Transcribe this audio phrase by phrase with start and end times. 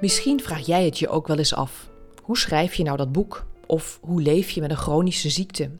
[0.00, 1.90] Misschien vraag jij het je ook wel eens af.
[2.22, 3.46] Hoe schrijf je nou dat boek?
[3.66, 5.70] Of hoe leef je met een chronische ziekte?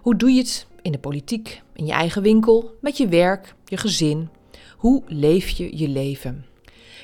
[0.00, 3.76] Hoe doe je het in de politiek, in je eigen winkel, met je werk, je
[3.76, 4.28] gezin?
[4.76, 6.46] Hoe leef je je leven?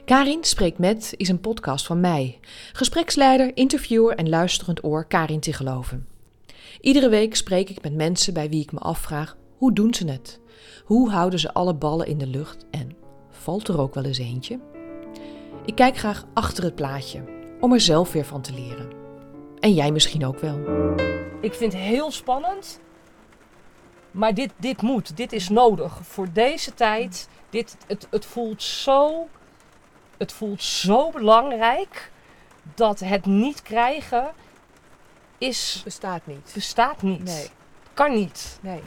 [0.05, 2.39] Karin Spreekt Met is een podcast van mij,
[2.73, 6.06] gespreksleider, interviewer en luisterend oor Karin te geloven.
[6.80, 10.41] Iedere week spreek ik met mensen bij wie ik me afvraag: hoe doen ze het?
[10.84, 12.97] Hoe houden ze alle ballen in de lucht en
[13.30, 14.73] valt er ook wel eens eentje?
[15.64, 17.24] Ik kijk graag achter het plaatje
[17.60, 18.92] om er zelf weer van te leren.
[19.60, 20.59] En jij misschien ook wel.
[21.40, 22.80] Ik vind het heel spannend.
[24.10, 27.28] Maar dit, dit moet, dit is nodig voor deze tijd.
[27.50, 29.28] Dit, het, het, voelt zo,
[30.18, 32.10] het voelt zo belangrijk
[32.74, 34.32] dat het niet krijgen
[35.38, 36.51] is, Bestaat niet.
[36.54, 37.24] bestaat niet.
[37.24, 37.48] Nee.
[37.95, 38.59] Kan niet.
[38.60, 38.82] Nee.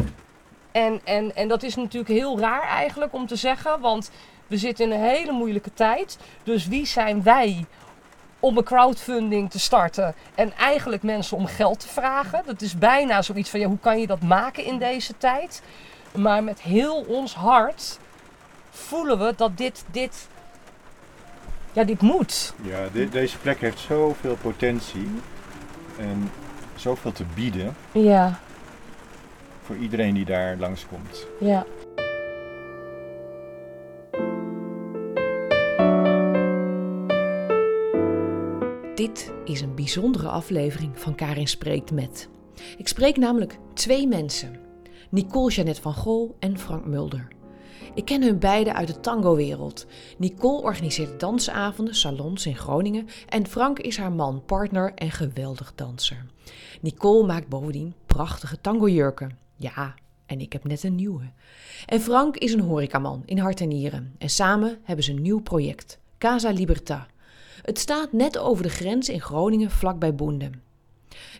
[0.71, 4.11] En, en, en dat is natuurlijk heel raar eigenlijk om te zeggen, want
[4.47, 6.17] we zitten in een hele moeilijke tijd.
[6.43, 7.65] Dus wie zijn wij
[8.39, 12.41] om een crowdfunding te starten en eigenlijk mensen om geld te vragen?
[12.45, 15.61] Dat is bijna zoiets van, ja, hoe kan je dat maken in deze tijd?
[16.15, 17.99] Maar met heel ons hart
[18.69, 20.27] voelen we dat dit, dit,
[21.73, 22.53] ja, dit moet.
[22.61, 25.07] Ja, de- deze plek heeft zoveel potentie
[25.99, 26.31] en
[26.75, 28.39] zoveel te bieden Ja,
[29.65, 31.25] voor iedereen die daar langskomt.
[31.39, 31.65] ja.
[39.47, 42.29] Is een bijzondere aflevering van Karin Spreekt Met.
[42.77, 44.59] Ik spreek namelijk twee mensen.
[45.09, 47.27] Nicole Jeannette van Gol en Frank Mulder.
[47.93, 49.85] Ik ken hun beiden uit de tango-wereld.
[50.17, 56.25] Nicole organiseert dansavonden, salons in Groningen en Frank is haar man, partner en geweldig danser.
[56.81, 59.37] Nicole maakt bovendien prachtige tango-jurken.
[59.55, 61.31] Ja, en ik heb net een nieuwe.
[61.85, 64.15] En Frank is een horecaman in hart en nieren.
[64.17, 67.16] En samen hebben ze een nieuw project, Casa Libertà.
[67.67, 70.61] Het staat net over de grens in Groningen, vlakbij Boenden.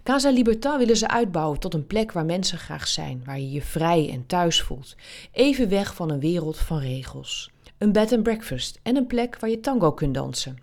[0.03, 3.61] Casa Libertà willen ze uitbouwen tot een plek waar mensen graag zijn, waar je je
[3.61, 4.95] vrij en thuis voelt.
[5.31, 7.51] Even weg van een wereld van regels.
[7.77, 10.57] Een bed and breakfast en een plek waar je tango kunt dansen.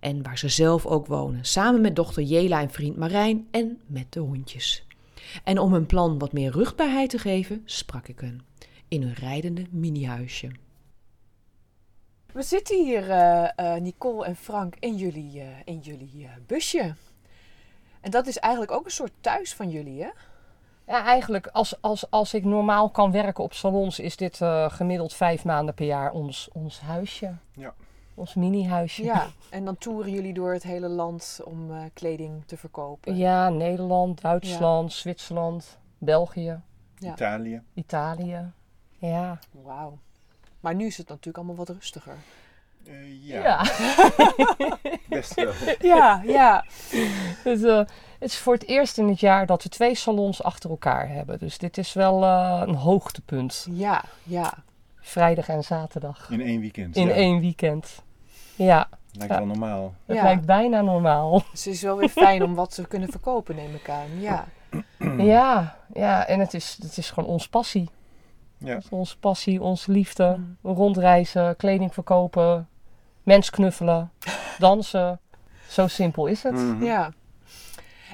[0.00, 4.12] En waar ze zelf ook wonen, samen met dochter Jela en vriend Marijn en met
[4.12, 4.86] de hondjes.
[5.44, 8.40] En om hun plan wat meer rugbaarheid te geven, sprak ik hun.
[8.88, 10.50] In hun rijdende minihuisje.
[12.32, 16.94] We zitten hier, eh, eh, Nicole en Frank, in jullie, eh, in jullie eh, busje.
[18.00, 20.08] En dat is eigenlijk ook een soort thuis van jullie, hè?
[20.86, 25.14] Ja, eigenlijk als, als, als ik normaal kan werken op salons, is dit eh, gemiddeld
[25.14, 27.34] vijf maanden per jaar ons, ons huisje.
[27.54, 27.74] Ja.
[28.14, 29.04] Ons mini-huisje.
[29.04, 29.26] Ja.
[29.50, 33.16] En dan toeren jullie door het hele land om eh, kleding te verkopen.
[33.16, 36.60] Ja, Nederland, Duitsland, Zwitserland, België,
[36.96, 37.12] Ja.
[37.12, 37.62] Italië.
[37.74, 38.52] Italië.
[38.98, 39.38] Ja.
[39.62, 39.98] Wauw.
[40.60, 42.16] Maar nu is het natuurlijk allemaal wat rustiger.
[42.86, 43.62] Eh, ja, Ja.
[45.08, 45.52] best wel.
[45.92, 46.64] Ja, ja.
[47.44, 47.90] Dus, het
[48.30, 51.38] is voor het eerst in het jaar dat we twee salons achter elkaar hebben.
[51.38, 53.66] Dus dit is wel eh, een hoogtepunt.
[53.70, 54.54] Ja, ja.
[55.00, 56.30] Vrijdag en zaterdag.
[56.30, 56.96] In één weekend.
[56.96, 57.12] In ja.
[57.14, 58.02] één weekend.
[58.54, 59.38] Ja, Lijkt Ja.
[59.38, 59.94] wel normaal.
[60.06, 60.22] het Ja.
[60.22, 61.32] lijkt bijna normaal.
[61.52, 64.20] Dus het is wel weer fijn om wat te kunnen verkopen, neem ik aan.
[64.20, 64.46] Ja.
[65.18, 67.88] Ja, ja en het is, het is gewoon ons passie.
[68.64, 68.76] Ja.
[68.76, 70.34] Is onze passie, onze liefde.
[70.38, 70.56] Mm.
[70.62, 72.68] Rondreizen, kleding verkopen,
[73.22, 74.10] mens knuffelen,
[74.58, 75.20] dansen.
[75.68, 76.54] Zo simpel is het.
[76.54, 76.84] Mhm.
[76.84, 77.12] ja.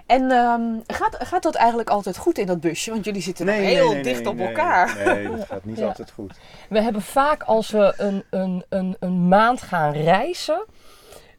[0.06, 2.90] En ehm, gaat, gaat dat eigenlijk altijd goed in dat busje?
[2.90, 4.46] Want jullie zitten nog heel dicht op nee.
[4.46, 4.96] elkaar.
[5.04, 5.86] Nee, dat gaat niet Ja.
[5.86, 6.38] altijd goed.
[6.68, 10.64] We hebben vaak als we een, een, een, een maand gaan reizen,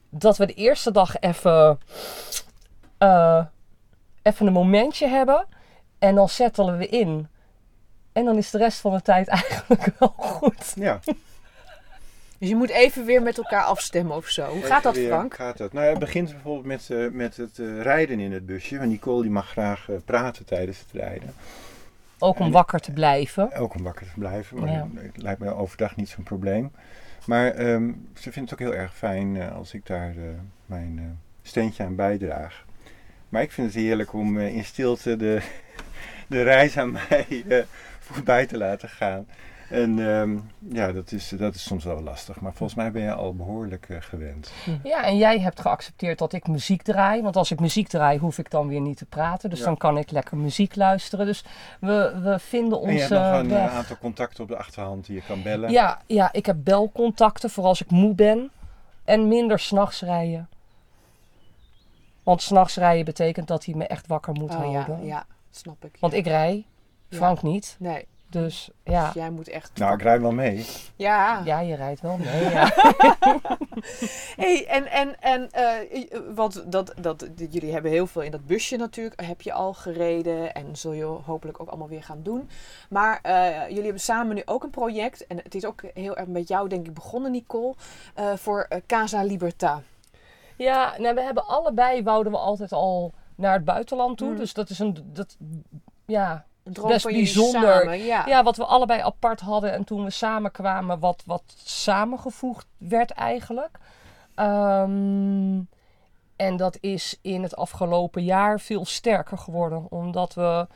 [0.10, 1.80] dat we de eerste dag even,
[2.98, 3.46] eh,
[4.22, 5.46] even een momentje hebben.
[6.00, 7.28] En dan settelen we in.
[8.18, 10.74] En dan is de rest van de tijd eigenlijk wel goed.
[10.76, 11.00] Ja.
[12.38, 14.50] Dus je moet even weer met elkaar afstemmen of zo.
[14.50, 15.34] Hoe gaat dat, weer, Frank?
[15.34, 15.74] Gaat dat?
[15.74, 18.78] Nou, ja, het begint bijvoorbeeld met, eh, met het eh, rijden in het busje.
[18.78, 21.34] Want Nicole die mag graag eh, praten tijdens het rijden.
[22.20, 23.54] Ook om wakker te blijven.
[23.54, 24.88] Ook om wakker te blijven, maar Ja.
[24.96, 26.72] het lijkt me overdag niet zo'n probleem.
[27.28, 30.24] Maar ehm, ze vindt het ook heel erg fijn eh, als ik daar eh,
[30.66, 31.06] mijn eh,
[31.42, 32.66] steentje aan bijdraag.
[33.30, 35.42] Maar ik vind het heerlijk om in stilte de,
[36.28, 37.44] de reis aan mij
[38.14, 39.28] voorbij te laten gaan.
[39.70, 40.38] En ehm,
[40.76, 42.40] ja, dat is, dat is soms wel lastig.
[42.42, 44.52] Maar volgens mij ben je al behoorlijk eh, gewend.
[44.84, 47.22] Ja, en jij hebt geaccepteerd dat ik muziek draai.
[47.22, 49.50] Want als ik muziek draai, hoef ik dan weer niet te praten.
[49.50, 49.66] Dus Ja.
[49.66, 51.26] dan kan ik lekker muziek luisteren.
[51.26, 51.44] Dus
[51.80, 53.72] we, we vinden en je onze hebt nog een eh, weg.
[53.72, 55.72] aantal contacten op de achterhand die je kan bellen.
[55.72, 58.52] Ja, ja, ik heb belcontacten voor als ik moe ben.
[59.04, 60.50] En minder s'nachts rijden.
[62.24, 65.06] Want s'nachts rijden betekent dat hij me echt wakker moet Oh ja, houden.
[65.06, 65.98] ja, snap ik.
[66.00, 66.66] Want ik rij.
[67.10, 67.76] Frank niet.
[67.80, 69.72] Nee, Dus ja, Dus jij moet echt...
[69.78, 70.66] Nou, ik rijd wel mee.
[70.96, 71.42] Ja.
[71.46, 72.50] ja je rijdt wel mee.
[72.50, 72.72] Ja.
[74.36, 78.78] Hey, en en, en eh, want dat, dat, jullie hebben heel veel in dat busje
[78.78, 79.22] natuurlijk.
[79.22, 82.50] Heb je al gereden en zul je hopelijk ook allemaal weer gaan doen.
[82.90, 85.28] Maar eh, jullie hebben samen nu ook een project.
[85.28, 87.74] En het is ook heel erg met jou, denk ik, begonnen, Nicole.
[88.16, 89.84] eh, voor Casa Libertà.
[90.56, 94.30] Ja, nou, we hebben allebei wouden we altijd al naar het buitenland toe.
[94.30, 94.38] Mm.
[94.38, 95.10] Dus dat is een.
[95.14, 95.38] Dat,
[96.06, 97.80] ja, Best bijzonder.
[97.82, 98.24] samen, ja.
[98.26, 103.80] ja, wat we allebei apart hadden en toen we samenkwamen, wat, wat samengevoegd werd eigenlijk.
[104.36, 105.60] Ehm,
[106.36, 110.68] en dat is in het afgelopen jaar veel sterker geworden, omdat we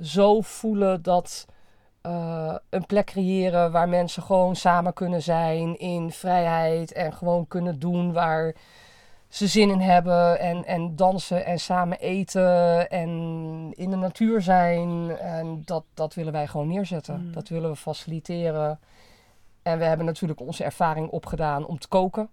[0.00, 1.46] zo voelen dat
[2.00, 7.78] eh, een plek creëren waar mensen gewoon samen kunnen zijn in vrijheid en gewoon kunnen
[7.78, 8.54] doen waar
[9.28, 13.08] ze zin in hebben en, en dansen en samen eten en
[13.74, 15.16] in de natuur zijn.
[15.18, 17.20] En dat, dat willen wij gewoon neerzetten.
[17.20, 17.32] Mm.
[17.32, 18.80] Dat willen we faciliteren.
[19.62, 22.28] En we hebben natuurlijk onze ervaring opgedaan om te koken.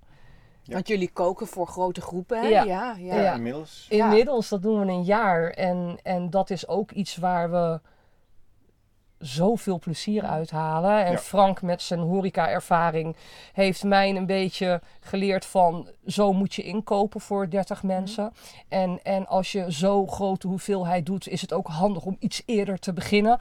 [0.63, 0.73] Ja.
[0.73, 2.47] Want jullie koken voor grote groepen, hè?
[2.47, 2.63] Ja.
[2.63, 3.15] Ja, ja.
[3.15, 3.33] Ja, Ja.
[3.33, 3.85] inmiddels.
[3.89, 4.05] Ja.
[4.05, 5.49] Inmiddels, dat doen we een jaar.
[5.49, 7.79] En, en dat is ook iets waar we
[9.19, 11.05] zoveel plezier uithalen.
[11.05, 11.17] En Ja.
[11.17, 13.15] Frank met zijn horeca-ervaring
[13.53, 15.87] heeft mij een beetje geleerd van...
[16.07, 18.33] zo moet je inkopen voor 30 mensen.
[18.69, 22.79] En, en als je zo grote hoeveelheid doet, is het ook handig om iets eerder
[22.79, 23.39] te beginnen.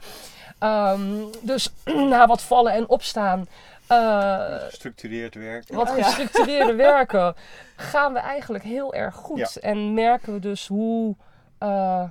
[0.59, 1.01] Ehm,
[1.41, 1.73] dus
[2.09, 3.47] na wat vallen en opstaan...
[3.87, 5.67] eh, Gestructureerd werk.
[5.73, 6.03] wat Oh ja.
[6.03, 7.35] gestructureerde werken,
[7.75, 9.37] gaan we eigenlijk heel erg goed.
[9.53, 9.61] Ja.
[9.61, 11.15] En merken we dus hoe,
[11.57, 12.03] eh,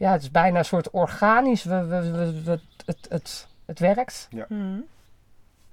[0.00, 4.28] ja, het is bijna een soort organisch, we, we, we, we- het, het, het werkt
[4.48, 4.78] Mhm.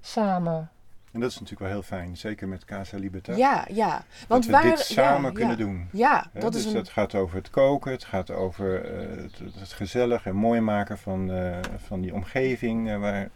[0.00, 0.70] samen.
[1.12, 3.34] En dat is natuurlijk wel heel fijn, zeker met Casa Libertà.
[3.36, 3.90] ja, ja.
[3.96, 5.64] dat Want we waar, dit samen ja, kunnen ja.
[5.64, 5.88] doen.
[5.92, 6.74] Ja, dat dus is een...
[6.74, 10.98] dat gaat over het koken, het gaat over eh, het, het gezellig en mooi maken
[10.98, 13.28] van, eh, van die omgeving eh, waar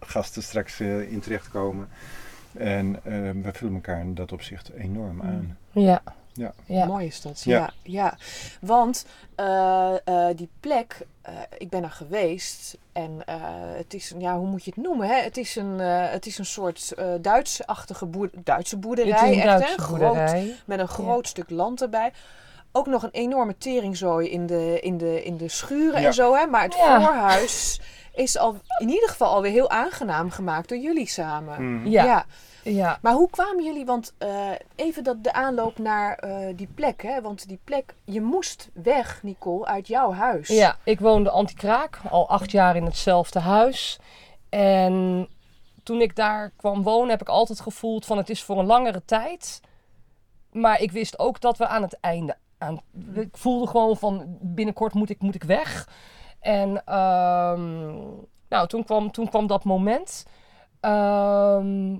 [0.00, 1.88] gasten straks in terechtkomen.
[2.52, 2.92] En
[3.42, 5.58] we vullen elkaar in dat opzicht enorm aan.
[5.72, 6.02] Ja.
[6.34, 6.52] Ja.
[6.64, 6.84] ja.
[6.86, 7.58] Mooi is dat, Ja.
[7.58, 7.70] ja.
[7.82, 8.16] ja.
[8.60, 13.34] Want eh, eh, die plek, eh, ik ben er geweest en eh,
[13.76, 15.08] het is, een- ja, hoe moet je het noemen?
[15.08, 15.14] Hè?
[15.22, 19.10] Het, is een, eh, het is een soort eh Duits-achtige boer, Duitse Het boerderij.
[19.12, 19.58] is een echt, hè?
[19.58, 20.30] Duitse Groot,
[20.64, 22.12] met een groot stuk land erbij.
[22.72, 26.06] Ook nog een enorme teringzooi in de, in de, in de schuren Ja.
[26.06, 26.34] en zo.
[26.34, 26.46] Hè?
[26.46, 27.00] Maar het Ja.
[27.00, 27.80] voorhuis
[28.14, 31.74] is al, in ieder geval alweer heel aangenaam gemaakt door jullie samen.
[31.78, 31.86] Mhm.
[31.88, 32.26] Ja.
[32.64, 32.98] Ja.
[33.02, 37.20] Maar hoe kwamen jullie, want eh, even dat de aanloop naar eh, die plek, hè?
[37.20, 40.48] Want die plek, je moest weg, Nicole, uit jouw huis.
[40.48, 43.98] Ja, ik woonde anti-kraak, al acht jaar in hetzelfde huis.
[44.48, 45.28] En
[45.82, 49.02] toen ik daar kwam wonen, heb ik altijd gevoeld van het is voor een langere
[49.04, 49.60] tijd.
[50.52, 52.80] Maar ik wist ook dat we aan het einde aan.
[53.14, 55.88] Ik voelde gewoon van binnenkort moet ik, moet ik weg.
[56.40, 57.92] En ehm,
[58.48, 60.26] nou, toen kwam, toen kwam dat moment.
[60.80, 61.96] Ehm,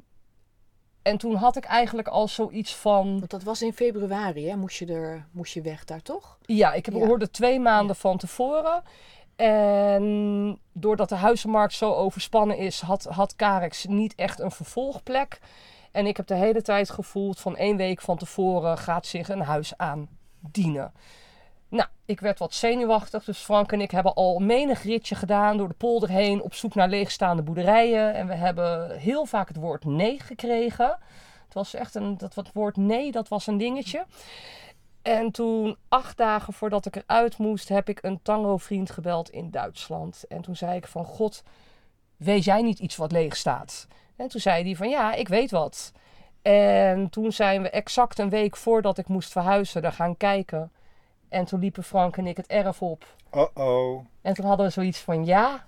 [1.04, 3.18] en toen had ik eigenlijk al zoiets van.
[3.18, 4.56] Want dat was in februari, hè?
[4.56, 6.38] Moest je, er, moest je weg daar, toch?
[6.42, 7.06] Ja, ik heb Ja.
[7.06, 8.82] hoorde twee maanden van tevoren.
[9.36, 15.40] En doordat de huizenmarkt zo overspannen is, had, had Carex niet echt een vervolgplek.
[15.92, 19.40] En ik heb de hele tijd gevoeld van één week van tevoren gaat zich een
[19.40, 20.92] huis aandienen.
[21.68, 25.68] Nou, ik werd wat zenuwachtig, dus Frank en ik hebben al menig ritje gedaan door
[25.68, 28.14] de polder heen op zoek naar leegstaande boerderijen.
[28.14, 30.98] En we hebben heel vaak het woord nee gekregen.
[31.44, 34.06] Het was echt een, dat wat woord nee, dat was een dingetje.
[35.02, 40.24] En toen, acht dagen voordat ik eruit moest, heb ik een tango-vriend gebeld in Duitsland.
[40.28, 41.42] En toen zei ik van, god,
[42.16, 43.86] weet jij niet iets wat leeg staat?
[44.16, 45.92] En toen zei hij van, ja, ik weet wat.
[46.42, 50.72] En toen zijn we exact een week voordat ik moest verhuizen daar gaan kijken.
[51.34, 53.04] En toen liepen Frank en ik het erf op.
[53.30, 54.04] Oh-oh.
[54.22, 55.64] En toen hadden we zoiets van, ja,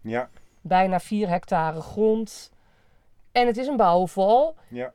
[0.00, 0.28] Ja,
[0.60, 2.50] bijna vier hectare grond.
[3.32, 4.54] En het is een bouwval.
[4.68, 4.92] ja.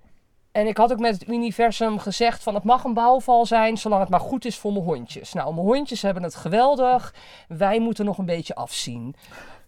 [0.52, 4.02] En ik had ook met het universum gezegd van het mag een bouwval zijn zolang
[4.02, 5.34] het maar goed is voor mijn hondjes.
[5.34, 7.14] Nou, mijn hondjes hebben het geweldig.
[7.48, 9.16] Wij moeten nog een beetje afzien.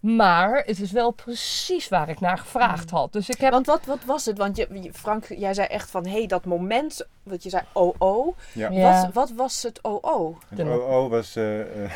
[0.00, 3.12] Maar het is wel precies waar ik naar gevraagd had.
[3.12, 3.52] Dus ik heb...
[3.52, 4.38] Want wat, wat was het?
[4.38, 7.94] Want je, Frank, jij zei echt van, hé, hey, dat moment, wat je zei, oh,
[7.98, 8.36] oh.
[8.52, 8.70] ja.
[8.70, 9.02] Ja.
[9.02, 10.36] Wat, wat was het oh, oh?
[10.48, 11.90] Het De- OO was eh, eh,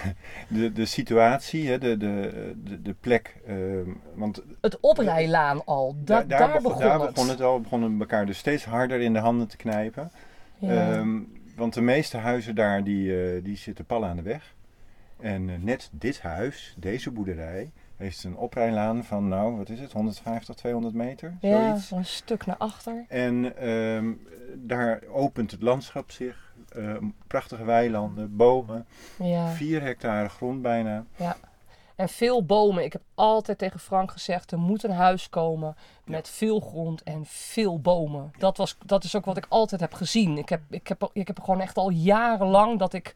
[0.48, 3.36] de, de situatie, hè, de, de, de, de plek.
[3.46, 5.96] ehm, want Het oprijlaan al.
[5.98, 7.14] Da- daar, daar, begon, begon, daar het.
[7.14, 7.60] begon het al.
[7.60, 10.10] begonnen we elkaar dus steeds harder in de handen te knijpen.
[10.58, 10.92] Ja.
[10.92, 11.18] Ehm,
[11.56, 14.54] want de meeste huizen daar, die, eh, die zitten pal aan de weg.
[15.20, 17.70] En net dit huis, deze boerderij,
[18.02, 21.36] heeft een oprijlaan van, nou, wat is het, 150, 200 meter?
[21.40, 21.90] ja, Zoiets.
[21.90, 23.04] een stuk naar achter.
[23.08, 24.12] En ehm,
[24.56, 26.54] daar opent het landschap zich.
[26.68, 28.86] Ehm, prachtige weilanden, bomen,
[29.18, 29.48] Ja.
[29.48, 31.04] 4 hectare grond bijna.
[31.96, 32.84] En veel bomen.
[32.84, 37.24] Ik heb altijd tegen Frank gezegd: er moet een huis komen met veel grond en
[37.26, 38.30] veel bomen.
[38.38, 40.38] Dat, was, dat is ook wat ik altijd heb gezien.
[40.38, 43.14] Ik heb, ik, heb, ik heb gewoon echt al jarenlang dat ik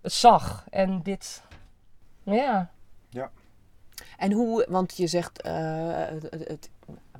[0.00, 0.66] het zag.
[0.70, 1.42] En dit,
[2.22, 2.70] ja.
[4.18, 5.52] En hoe, want je zegt eh,
[5.94, 6.70] het, het- het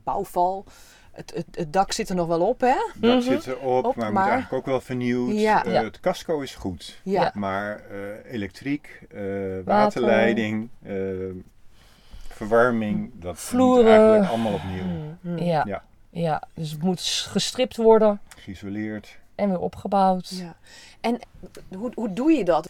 [0.04, 0.64] bouwval,
[1.12, 2.66] het, het, het dak zit er nog wel op, hè?
[2.68, 3.06] Het Mhm.
[3.10, 5.32] dak zit erop, Op, maar moet maar- eigenlijk ook wel vernieuwd.
[5.34, 5.64] Ja.
[5.64, 5.84] Eh, Ja.
[5.84, 7.00] Het casco is goed.
[7.02, 7.30] Ja.
[7.34, 9.22] Maar eh, elektriek, eh,
[9.64, 10.68] waterleiding,
[12.28, 13.84] verwarming, dat Vloeren.
[13.84, 15.16] moet eigenlijk allemaal opnieuw.
[15.20, 15.38] Hmm.
[15.38, 15.62] Ja.
[15.66, 15.82] Ja.
[16.10, 16.42] ja.
[16.54, 19.18] Dus het moet gestript worden Geïsoleerd.
[19.34, 20.28] en weer opgebouwd.
[20.28, 20.56] Ja.
[21.00, 21.18] En
[21.76, 22.68] hoe, hoe doe je dat?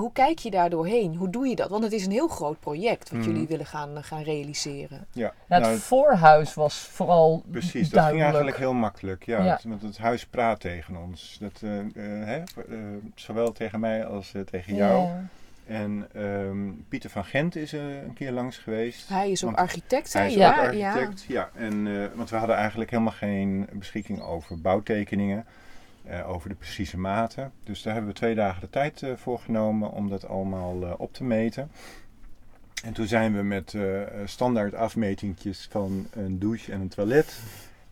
[0.00, 1.14] Hoe kijk je daar doorheen?
[1.14, 1.70] Hoe doe je dat?
[1.70, 5.06] Want het is een heel groot project wat jullie willen gaan, gaan realiseren.
[5.12, 7.90] Ja, Ja, het nou, voorhuis was vooral precies.
[7.90, 9.24] Dat ging eigenlijk heel makkelijk.
[9.26, 9.52] Ja, Ja.
[9.52, 11.36] Het, want het huis praat tegen ons.
[11.40, 11.86] Dat, eh, eh,
[12.26, 12.78] hè, eh,
[13.14, 15.06] zowel tegen mij als eh, tegen jou.
[15.06, 15.24] Ja.
[15.66, 19.08] En ehm, Pieter van Gent is eh, een keer langs geweest.
[19.08, 20.18] Hij is ook architect, hè?
[20.20, 21.50] Hij is ja, ook architect, ja.
[21.54, 25.46] En, eh, want we hadden eigenlijk helemaal geen beschikking over bouwtekeningen,
[26.08, 27.52] eh, over de precieze maten.
[27.64, 30.92] Dus daar hebben we twee dagen de tijd eh, voor genomen om dat allemaal eh,
[30.96, 31.70] op te meten.
[32.84, 33.76] En toen zijn we met
[34.24, 37.40] standaard afmetingjes van een douche en een toilet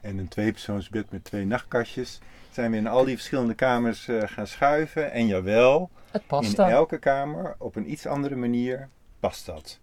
[0.00, 2.18] en een tweepersoonsbed met twee nachtkastjes,
[2.50, 5.12] zijn we in al die verschillende kamers gaan schuiven.
[5.12, 8.88] En jawel, Het in elke kamer op een iets andere manier
[9.20, 9.80] past dat.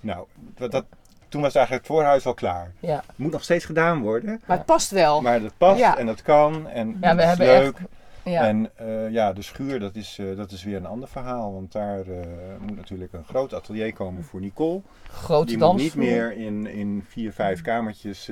[0.00, 0.84] Nou, dat, dat,
[1.28, 2.70] toen was eigenlijk het voorhuis al klaar.
[2.80, 2.96] Ja.
[3.06, 5.20] Het moet nog steeds gedaan worden, Maar het past wel.
[5.22, 5.98] maar dat past Ja.
[5.98, 7.76] en dat kan en Ja, we dat is hebben leuk.
[7.76, 7.86] echt.
[8.22, 8.46] Ja.
[8.46, 11.52] En eh, ja, de schuur, dat is, eh, dat is weer een ander verhaal.
[11.52, 12.16] Want daar eh,
[12.60, 14.80] moet natuurlijk een groot atelier komen voor Nicole.
[15.10, 18.30] Grote Die moet niet meer in, in vier, vijf kamertjes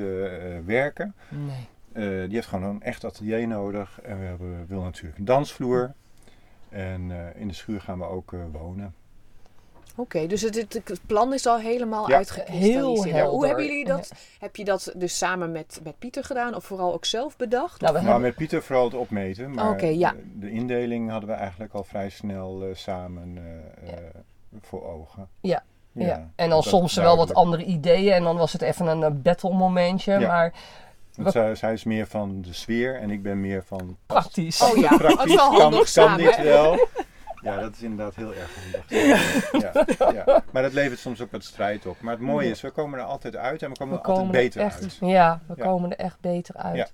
[0.65, 1.15] werken.
[1.29, 1.69] Nee.
[1.93, 4.01] Eh, die heeft gewoon een echt atelier nodig.
[4.03, 5.93] En we hebben, wil natuurlijk een dansvloer.
[6.69, 8.95] En eh, in de schuur gaan we ook eh, wonen.
[9.97, 12.17] Oké, dus het, het, plan is al helemaal Ja.
[12.17, 13.05] uitgekristalliseerd.
[13.05, 13.35] Heel helder.
[13.35, 14.13] Hoe hebben jullie dat?
[14.39, 17.81] Heb je dat dus samen met, met Pieter gedaan of vooral ook zelf bedacht?
[17.81, 19.51] Nou, we Nou, hebben, met Pieter vooral het opmeten.
[19.55, 20.11] Maar Oké, ja.
[20.11, 23.39] de, de indeling hadden we eigenlijk al vrij snel eh, samen
[23.83, 23.99] eh, eh,
[24.61, 25.29] voor ogen.
[25.41, 25.63] Ja.
[25.93, 26.31] ja.
[26.37, 28.13] En dan soms wel wat andere ideeën.
[28.13, 30.13] En dan was het even een battle momentje.
[30.19, 30.27] Ja.
[30.29, 30.53] Maar
[31.17, 34.63] Want zij, zij is meer van de sfeer en ik ben meer van praktisch.
[34.63, 35.35] Oh ja, praktisch.
[35.35, 36.19] wel kan, handig kan samen.
[36.19, 36.79] dit wel?
[37.55, 38.85] Ja, dat is inderdaad heel erg handig.
[39.99, 40.43] Ja, ja.
[40.53, 42.01] Maar dat levert soms ook wat strijd op.
[42.01, 44.27] Maar het mooie is, we komen er altijd uit en we komen we er altijd
[44.27, 44.97] komen er beter echt, uit.
[45.01, 45.65] Ja, we Ja.
[45.65, 46.77] komen er echt beter uit.
[46.77, 46.87] Ja.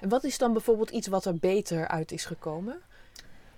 [0.00, 2.76] En wat is dan bijvoorbeeld iets wat er beter uit is gekomen?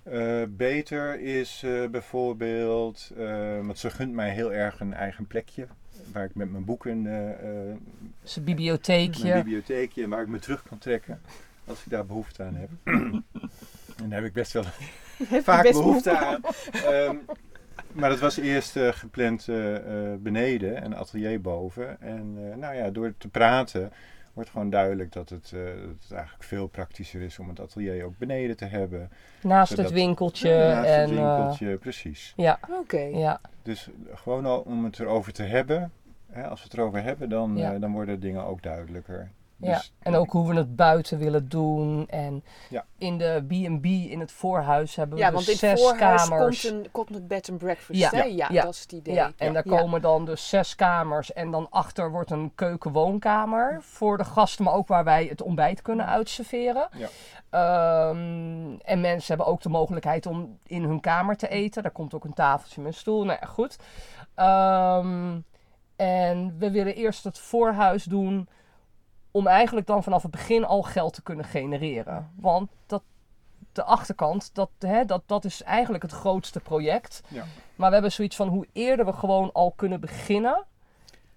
[0.03, 3.25] Eh, beter is eh, bijvoorbeeld, eh,
[3.65, 5.67] want ze gunt mij heel erg een eigen plekje.
[6.11, 7.75] Waar ik met mijn boeken, eh, eh,
[8.23, 9.23] Zijn bibliotheekje.
[9.23, 11.21] mijn bibliotheekje, waar ik me terug kan trekken.
[11.67, 12.69] Als ik daar behoefte aan heb.
[12.83, 13.23] en
[14.09, 14.63] daar heb ik best wel
[15.43, 16.41] vaak behoefte aan.
[16.85, 17.15] Ehm,
[17.91, 22.01] maar dat was eerst eh, gepland eh, eh, beneden en atelier boven.
[22.01, 23.91] En eh, nou ja, door te praten
[24.33, 28.05] wordt gewoon duidelijk dat het, eh, dat het eigenlijk veel praktischer is om het atelier
[28.05, 29.09] ook beneden te hebben.
[29.41, 30.49] naast zodat- het winkeltje.
[30.57, 32.33] Naast en, het winkeltje, precies.
[32.35, 32.97] ja, Oké.
[32.99, 35.91] ja, Dus gewoon al om het erover te hebben.
[36.31, 37.73] Hè, als we het erover hebben, dan, Ja.
[37.73, 39.29] eh, dan worden dingen ook duidelijker.
[39.57, 39.73] Ja.
[39.73, 42.07] Dus- En ook hoe we het buiten willen doen.
[42.09, 42.85] En Ja.
[42.97, 46.27] in de B&B in het voorhuis hebben we Ja, dus want in het zes voorhuis
[46.29, 46.61] kamers.
[46.61, 47.99] komt een, komt een bed and breakfast.
[47.99, 48.09] Ja.
[48.09, 48.23] hè?
[48.23, 48.63] Ja, Ja.
[48.63, 49.13] dat is het idee.
[49.13, 49.77] Ja, en daar Ja.
[49.77, 54.73] komen dan dus zes kamers en dan achter wordt een keukenwoonkamer voor de gasten, maar
[54.73, 56.87] ook waar wij het ontbijt kunnen uitserveren.
[56.97, 57.07] Ja.
[57.49, 61.83] Ehm, en mensen hebben ook de mogelijkheid om in hun kamer te eten.
[61.83, 63.23] Daar komt ook een tafeltje met een stoel.
[63.25, 63.75] Nou ja, goed.
[64.35, 65.39] Ehm,
[65.95, 68.47] en we willen eerst het voorhuis doen
[69.35, 72.31] om eigenlijk dan vanaf het begin al geld te kunnen genereren.
[72.39, 73.01] Want dat,
[73.71, 77.21] de achterkant, dat, hè, dat, dat is eigenlijk het grootste project.
[77.27, 77.43] Ja.
[77.75, 80.63] Maar we hebben zoiets van hoe eerder we gewoon al kunnen beginnen.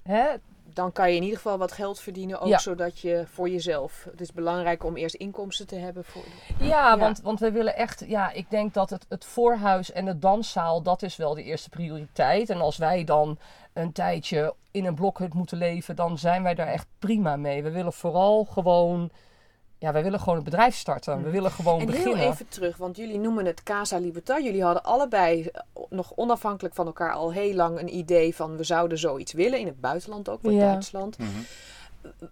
[0.02, 0.24] Hè,
[0.72, 2.58] Dan kan je in ieder geval wat geld verdienen, ook Ja.
[2.58, 4.06] zodat je voor jezelf.
[4.10, 6.04] Het is belangrijk om eerst inkomsten te hebben.
[6.04, 6.22] Voor...
[6.58, 6.98] Ja, Ja.
[6.98, 10.82] Want, want we willen echt, ja, ik denk dat het, het voorhuis en de danszaal,
[10.82, 12.50] dat is wel de eerste prioriteit.
[12.50, 13.38] En als wij dan
[13.72, 17.62] een tijdje in een blokhut moeten leven, dan zijn wij daar echt prima mee.
[17.62, 19.10] We willen vooral gewoon,
[19.78, 21.22] ja, wij willen gewoon een bedrijf starten.
[21.22, 22.16] We willen gewoon En beginnen.
[22.18, 24.44] heel even terug, want jullie noemen het Casa Libertad.
[24.44, 28.64] Jullie hadden allebei eh, nog onafhankelijk van elkaar al heel lang een idee van we
[28.64, 30.70] zouden zoiets willen in het buitenland ook, in Ja.
[30.70, 31.18] Duitsland.
[31.18, 31.28] Mhm.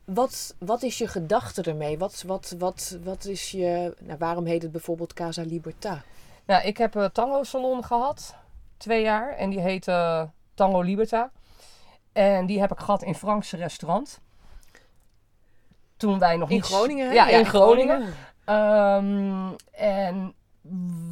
[0.04, 1.98] Wat, wat is je gedachte ermee?
[1.98, 5.98] Wat, wat, wat, wat is je, nou, waarom heet het bijvoorbeeld Casa Libertad?
[6.46, 8.34] Nou, ik heb een tango salon gehad,
[8.76, 9.32] twee jaar.
[9.32, 11.30] En die heette Tango Liberta.
[12.16, 14.20] En die heb ik gehad in Frankse restaurant.
[15.96, 16.64] Toen wij nog In niet...
[16.64, 17.06] Groningen?
[17.06, 17.12] hè?
[17.12, 18.14] Ja, in Groningen.
[18.44, 20.34] Ehm, en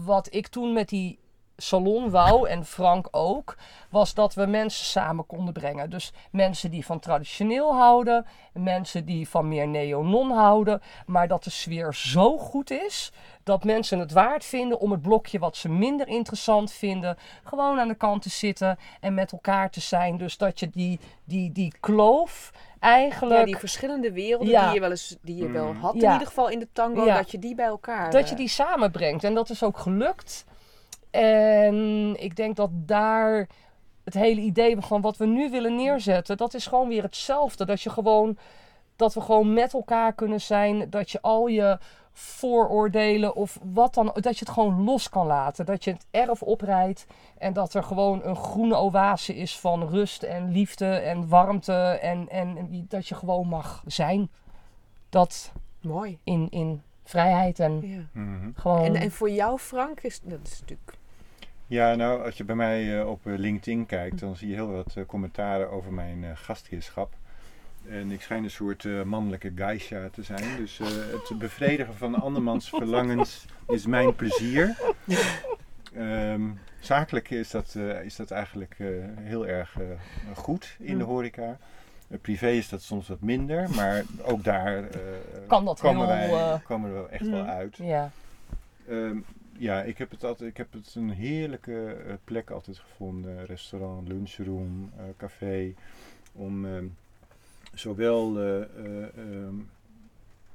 [0.04, 1.18] wat ik toen met die
[1.56, 3.56] salon wou, en Frank ook,
[3.90, 5.90] was dat we mensen samen konden brengen.
[5.90, 11.50] Dus mensen die van traditioneel houden, mensen die van meer neo-non houden, maar dat de
[11.50, 13.12] sfeer zo goed is
[13.44, 17.88] dat mensen het waard vinden om het blokje wat ze minder interessant vinden, gewoon aan
[17.88, 20.16] de kant te zitten en met elkaar te zijn.
[20.16, 23.38] Dus dat je die, die, die kloof eigenlijk.
[23.40, 24.64] Ja, die verschillende werelden Ja.
[24.64, 25.80] die je wel eens die je wel Mm.
[25.80, 27.16] had, in ieder geval in de tango, Ja.
[27.16, 28.10] dat je die bij elkaar.
[28.10, 29.24] dat je eh, die samenbrengt.
[29.24, 30.44] En dat is ook gelukt.
[31.10, 33.48] En ik denk dat daar
[34.04, 37.64] het hele idee van wat we nu willen neerzetten, dat is gewoon weer hetzelfde.
[37.64, 38.38] Dat je gewoon,
[38.96, 40.90] dat we gewoon met elkaar kunnen zijn.
[40.90, 41.78] Dat je al je
[42.12, 45.66] vooroordelen of wat dan, dat je het gewoon los kan laten.
[45.66, 47.06] Dat je het erf oprijdt
[47.38, 51.72] en dat er gewoon een groene oase is van rust en liefde en warmte.
[52.02, 54.30] En, en, en dat je gewoon mag zijn.
[55.08, 56.18] Dat Mooi.
[56.24, 58.00] in, in vrijheid en Ja.
[58.12, 58.50] Mhm.
[58.54, 58.84] gewoon.
[58.84, 60.96] En, en voor jou, Frank, is dat is natuurlijk.
[61.66, 64.70] Ja, nou, als je bij mij eh, op eh, LinkedIn kijkt, dan zie je heel
[64.70, 67.12] wat eh, commentaren over mijn eh, gastheerschap.
[67.88, 70.56] En ik schijn een soort eh, mannelijke geisha te zijn.
[70.56, 74.76] Dus eh, het bevredigen van andermans verlangens is mijn plezier.
[75.94, 76.42] Ehm,
[76.80, 78.76] zakelijk is dat, eh, is dat eigenlijk
[79.20, 79.76] heel erg
[80.34, 81.58] goed in de horeca.
[82.20, 84.84] Privé is dat soms wat minder, maar ook daar
[85.46, 87.48] Kan dat komen, heel, wij, komen we wel echt wel Mm.
[87.48, 87.76] uit.
[87.76, 88.10] ja.
[88.88, 89.16] Ehm,
[89.58, 93.46] ja, ik heb het altijd, ik heb het een heerlijke plek altijd gevonden.
[93.46, 95.74] Restaurant, lunchroom, café.
[96.32, 96.84] Om ehm,
[97.74, 99.54] zowel eh, eh, ehm,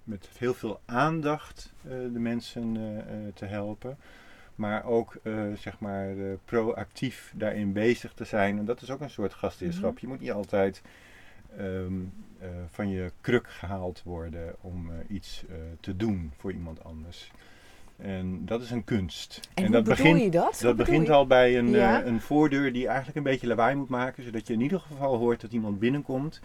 [0.04, 2.78] met heel veel aandacht eh, de mensen
[3.34, 3.98] te helpen.
[4.56, 5.18] Maar ook
[5.56, 6.14] zeg maar
[6.46, 8.58] proactief daarin bezig te zijn.
[8.58, 9.92] En dat is ook een soort gastheerschap.
[9.92, 10.02] Mhm.
[10.02, 10.82] Je moet niet altijd
[11.58, 11.94] ehm,
[12.40, 15.44] eh, van je kruk gehaald worden om iets
[15.80, 17.32] te doen voor iemand anders.
[17.98, 19.50] En dat is een kunst.
[19.54, 20.60] En, hoe dat begint, je dat?
[20.62, 21.14] Dat begint je?
[21.14, 22.04] al bij een, Ja?
[22.04, 25.42] een voordeur die eigenlijk een beetje lawaai moet maken, zodat je in ieder geval hoort
[25.42, 26.40] dat iemand binnenkomt.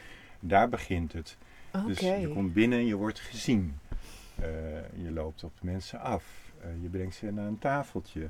[0.47, 1.37] Daar begint het.
[1.87, 3.79] Dus je komt binnen en je wordt gezien.
[4.41, 4.49] Eh,
[5.05, 6.25] je loopt op mensen af.
[6.61, 8.29] Eh, je brengt ze naar een tafeltje.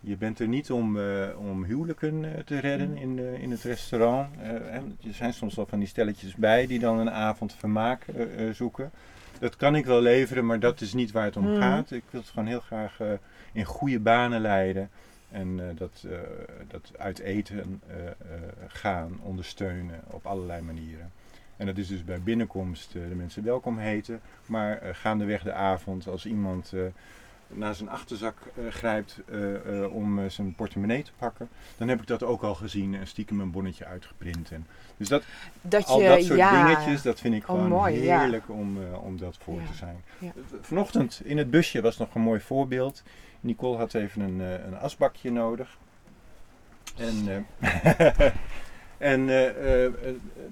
[0.00, 2.96] Je bent er niet om, eh, om huwelijken te redden Mm.
[2.96, 4.36] in, in het restaurant.
[4.40, 4.82] Er
[5.14, 8.06] zijn soms wel van die stelletjes bij die dan een avond vermaak
[8.52, 8.90] zoeken.
[9.38, 11.56] Dat kan ik wel leveren, maar dat is niet waar het om Mm.
[11.60, 11.90] gaat.
[11.90, 12.98] Ik wil het gewoon heel graag
[13.52, 14.90] in goede banen leiden.
[15.30, 16.06] En dat,
[16.68, 17.82] dat uit eten
[18.66, 21.12] gaan ondersteunen op allerlei manieren.
[21.56, 24.20] En dat is dus bij binnenkomst eh, de mensen welkom heten.
[24.46, 26.80] Maar eh, gaandeweg de avond, als iemand eh,
[27.48, 28.36] naar zijn achterzak
[28.70, 29.20] grijpt
[29.90, 33.50] om zijn portemonnee te pakken, dan heb ik dat ook al gezien en stiekem een
[33.50, 34.50] bonnetje uitgeprint.
[34.50, 34.66] En,
[34.96, 35.24] dus dat,
[35.60, 36.66] Dat al je, dat soort ja.
[36.66, 38.18] dingetjes, dat vind ik Oh, gewoon mooi, ja.
[38.20, 39.66] heerlijk om, om dat voor Ja.
[39.66, 40.02] te zijn.
[40.60, 43.02] Vanochtend in het busje was nog een mooi voorbeeld.
[43.40, 45.76] Nicole had even een, een asbakje nodig.
[46.96, 47.46] En,
[48.98, 49.92] en eh, eh, eh,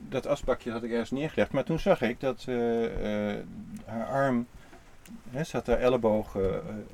[0.08, 1.52] dat asbakje had ik ergens neergelegd.
[1.52, 2.46] Maar toen zag ik dat
[3.84, 4.46] haar arm,
[5.30, 6.34] hè, ze had haar elleboog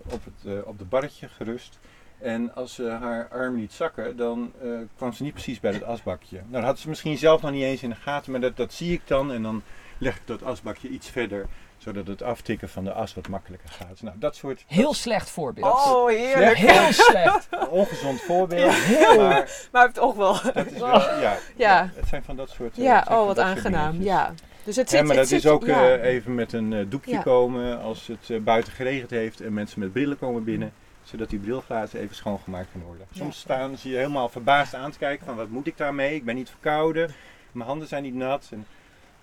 [0.06, 1.78] op, het, op de barretje gerust.
[2.18, 4.52] En als ze haar arm liet zakken, dan
[4.96, 6.36] kwam ze niet precies bij dat asbakje.
[6.36, 8.72] Nou, dat had ze misschien zelf nog niet eens in de gaten, maar dat, dat
[8.72, 9.32] zie ik dan.
[9.32, 9.62] En dan
[9.98, 11.46] leg ik dat asbakje iets verder,
[11.80, 14.02] zodat het aftikken van de as wat makkelijker gaat.
[14.02, 15.72] Nou, dat soort Heel slecht voorbeeld.
[15.74, 16.56] Oh, heerlijk.
[16.56, 17.48] Heel slecht.
[17.70, 18.72] ongezond voorbeeld.
[18.74, 19.16] Heel.
[19.28, 20.40] Maar Maar het toch wel.
[20.54, 21.90] dat is wel, ja, Ja.
[21.94, 24.02] het zijn van dat soort eh, Ja, oh, wat aangenaam.
[24.02, 24.34] Ja.
[24.64, 25.96] Dus het Ja, zit, maar het dat is ook ja.
[25.96, 27.22] eh, even met een eh, doekje Ja.
[27.22, 30.72] komen als het eh, buiten geregend heeft en mensen met brillen komen binnen.
[31.02, 33.06] Zodat die brilglazen even schoongemaakt kunnen worden.
[33.14, 36.14] Soms staan ze je helemaal verbaasd aan te kijken van wat moet ik daarmee?
[36.14, 37.10] Ik ben niet verkouden,
[37.52, 38.48] mijn handen zijn niet nat.
[38.50, 38.66] En,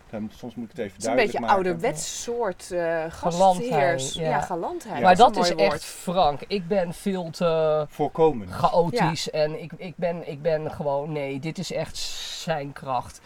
[0.09, 1.55] dan, soms moet ik het even Het is een beetje maken.
[1.55, 4.13] ouderwets soort eh gastheers.
[4.13, 4.29] ja.
[4.29, 5.01] Ja, galantheid.
[5.03, 5.61] maar dat is woord.
[5.73, 6.41] echt Frank.
[6.47, 8.47] Ik ben veel te Voorkomen.
[8.51, 11.97] chaotisch en ik, ik, ben, ik ben gewoon, nee, dit is echt
[12.43, 13.21] zijn kracht.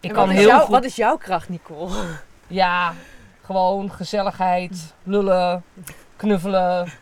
[0.00, 1.92] Ik En kan wat, is heel goed, wat is jouw kracht, Nicole?
[2.46, 2.94] ja,
[3.42, 5.64] gewoon gezelligheid, lullen,
[6.16, 6.92] knuffelen.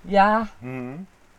[0.00, 0.92] Ja, Mhm.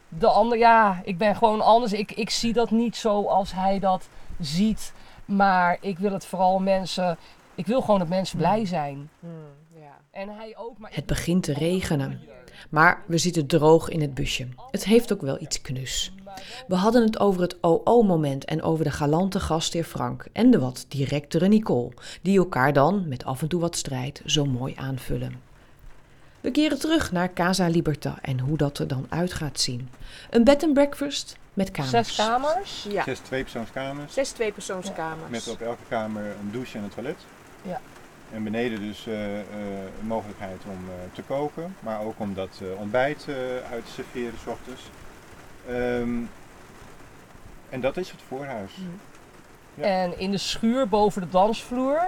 [0.10, 1.94] de ander, ja, ik ben gewoon anders.
[1.94, 4.08] Ik, ik zie dat niet zo als hij dat
[4.40, 4.94] ziet.
[5.26, 7.18] Maar ik wil het vooral mensen,
[7.56, 9.10] ik wil gewoon dat mensen blij zijn.
[9.80, 9.98] ja.
[10.12, 10.78] En hij ook.
[10.78, 12.20] Maar Het begint te regenen.
[12.70, 14.48] Maar we zitten droog in het busje.
[14.72, 16.14] Het heeft ook wel iets knus.
[16.68, 20.86] We hadden het over het OO-moment en over de galante gastheer Frank en de wat
[20.88, 25.51] directere Nicole, die elkaar dan, met af en toe wat strijd, zo mooi aanvullen.
[26.42, 29.90] We keren terug naar Casa Libertà en hoe dat er dan uit gaat zien.
[30.30, 31.92] Een bed and breakfast met kamers.
[31.92, 32.86] zes kamers.
[32.90, 33.04] ja.
[33.04, 34.14] Zes tweepersoonskamers.
[34.14, 35.30] Zes tweepersoonskamers.
[35.30, 37.18] Met op elke kamer een douche en een toilet.
[37.62, 37.82] Ja.
[38.34, 39.46] En beneden dus eh, eh,
[40.00, 43.36] een mogelijkheid om eh, te koken, maar ook om dat eh, ontbijt eh,
[43.72, 44.82] uit te serveren s ochtends.
[45.68, 46.18] Ehm,
[47.70, 48.72] en dat is het voorhuis.
[49.74, 49.84] Ja.
[49.84, 52.02] En in de schuur boven de dansvloer,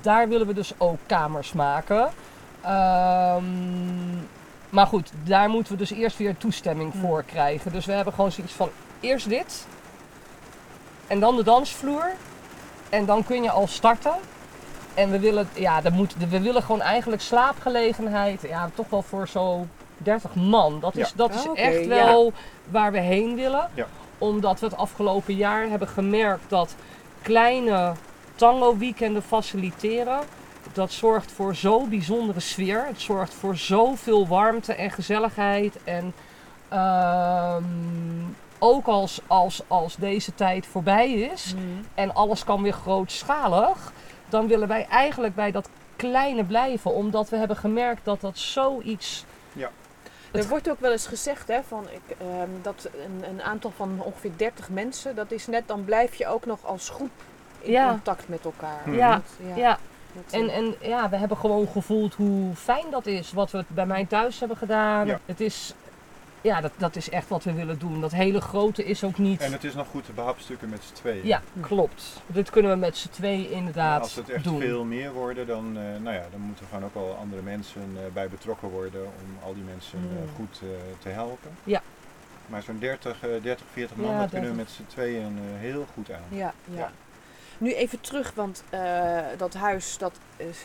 [0.00, 2.10] daar willen we dus ook kamers maken.
[2.64, 3.44] Ehm,
[4.70, 7.00] maar goed, daar moeten we dus eerst weer toestemming Hmm.
[7.00, 7.72] voor krijgen.
[7.72, 9.66] Dus we hebben gewoon zoiets van eerst dit.
[11.06, 12.10] En dan de dansvloer.
[12.88, 14.14] En dan kun je al starten.
[14.94, 18.42] En we willen, ja, dat moet, we willen gewoon eigenlijk slaapgelegenheid.
[18.48, 20.80] Ja, toch wel voor zo 30 man.
[20.80, 21.14] Dat is, Ja.
[21.16, 21.88] dat is Oké, echt ja.
[21.88, 22.32] wel
[22.70, 23.70] waar we heen willen.
[23.74, 23.86] Ja.
[24.18, 26.74] Omdat we het afgelopen jaar hebben gemerkt dat
[27.22, 27.92] kleine
[28.34, 30.18] tango weekenden faciliteren.
[30.74, 32.86] Dat zorgt voor zo'n bijzondere sfeer.
[32.86, 35.78] Het zorgt voor zoveel warmte en gezelligheid.
[35.84, 36.12] En
[36.68, 37.62] ehm,
[38.58, 41.54] ook als, als, als deze tijd voorbij is
[41.94, 43.92] en alles kan weer grootschalig,
[44.28, 46.94] dan willen wij eigenlijk bij dat kleine blijven.
[46.94, 49.24] Omdat we hebben gemerkt dat dat zoiets.
[50.32, 54.00] Er wordt ook wel eens gezegd hè, van, ik, ehm, dat een, een aantal van
[54.02, 57.10] ongeveer 30 mensen, dat is net, dan blijf je ook nog als groep
[57.60, 57.88] in Ja.
[57.90, 58.94] contact met elkaar.
[58.94, 59.20] Ja,
[59.54, 59.78] Ja,
[60.30, 63.32] en, en ja, we hebben gewoon gevoeld hoe fijn dat is.
[63.32, 65.06] Wat we bij mij thuis hebben gedaan.
[65.06, 65.20] Ja.
[65.26, 65.74] Het is,
[66.40, 68.00] ja, dat, dat is echt wat we willen doen.
[68.00, 69.40] Dat hele grote is ook niet.
[69.40, 71.26] En het is nog goed te behapstukken met z'n tweeën.
[71.26, 72.20] Ja, klopt.
[72.26, 74.60] Dit kunnen we met z'n twee inderdaad Als het echt doen.
[74.60, 77.82] veel meer worden, dan, eh, nou ja, dan moeten er gewoon ook al andere mensen
[77.96, 80.34] eh, bij betrokken worden om al die mensen eh, Mm.
[80.36, 80.68] goed eh,
[81.02, 81.50] te helpen.
[81.64, 81.82] Ja.
[82.46, 84.76] Maar zo'n 30, eh, 30, 40 man, Ja, dat kunnen we 30.
[84.78, 86.38] met z'n tweeën heel goed aan.
[86.38, 86.78] Ja, ja.
[86.78, 86.90] Ja.
[87.58, 90.58] Nu even terug, want eh, dat huis, dat is,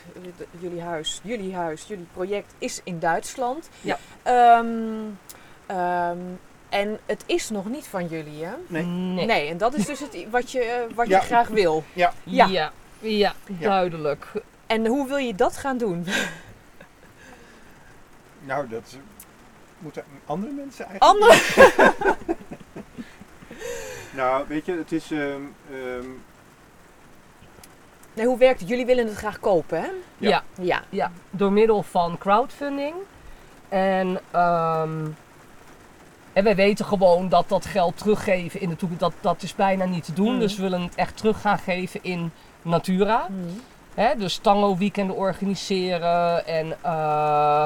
[0.59, 3.69] jullie huis, jullie huis, jullie project is in Duitsland.
[3.81, 3.97] Ja.
[4.23, 4.67] Ehm,
[5.65, 6.17] ehm,
[6.69, 8.53] en het is nog niet van jullie, hè?
[8.67, 8.85] Nee.
[9.25, 9.47] Nee.
[9.49, 11.19] en dat is dus het, wat je, eh, wat Ja.
[11.19, 11.83] je graag wil.
[11.93, 12.13] Ja.
[12.23, 12.45] Ja.
[12.47, 12.71] Ja.
[13.01, 14.31] ja, duidelijk.
[14.67, 16.05] En hoe wil je dat gaan doen?
[18.45, 18.99] Nou, dat eh,
[19.79, 21.21] moeten andere mensen eigenlijk.
[21.21, 21.37] Andere?
[24.15, 25.11] Nou, weet je, het is.
[25.11, 26.05] ehm, ehm,
[28.13, 28.69] Nee, hoe werkt het?
[28.69, 29.87] Jullie willen het graag kopen, hè?
[30.17, 30.29] Ja.
[30.29, 30.43] ja.
[30.59, 30.83] Ja.
[30.89, 32.93] Ja, door middel van crowdfunding.
[33.69, 35.05] En, ehm,
[36.33, 39.85] en wij weten gewoon dat dat geld teruggeven in de toekomst, dat, dat is bijna
[39.85, 40.31] niet te doen.
[40.31, 40.39] Mhm.
[40.39, 43.27] Dus we willen het echt terug gaan geven in Natura.
[43.93, 47.63] Hè, dus tango weekenden organiseren en, eh,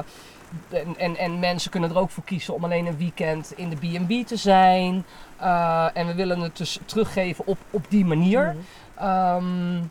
[0.70, 3.76] en, en, en mensen kunnen er ook voor kiezen om alleen een weekend in de
[3.76, 5.06] B&B te zijn.
[5.38, 8.56] Eh, en we willen het dus teruggeven op, op die manier.
[8.56, 9.08] Mhm.
[9.08, 9.82] Ehm,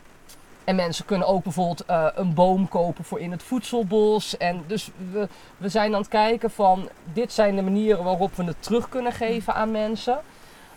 [0.63, 4.37] en mensen kunnen ook bijvoorbeeld eh, een boom kopen voor in het voedselbos.
[4.37, 8.43] En dus we, we zijn aan het kijken van dit zijn de manieren waarop we
[8.43, 10.19] het terug kunnen geven aan mensen.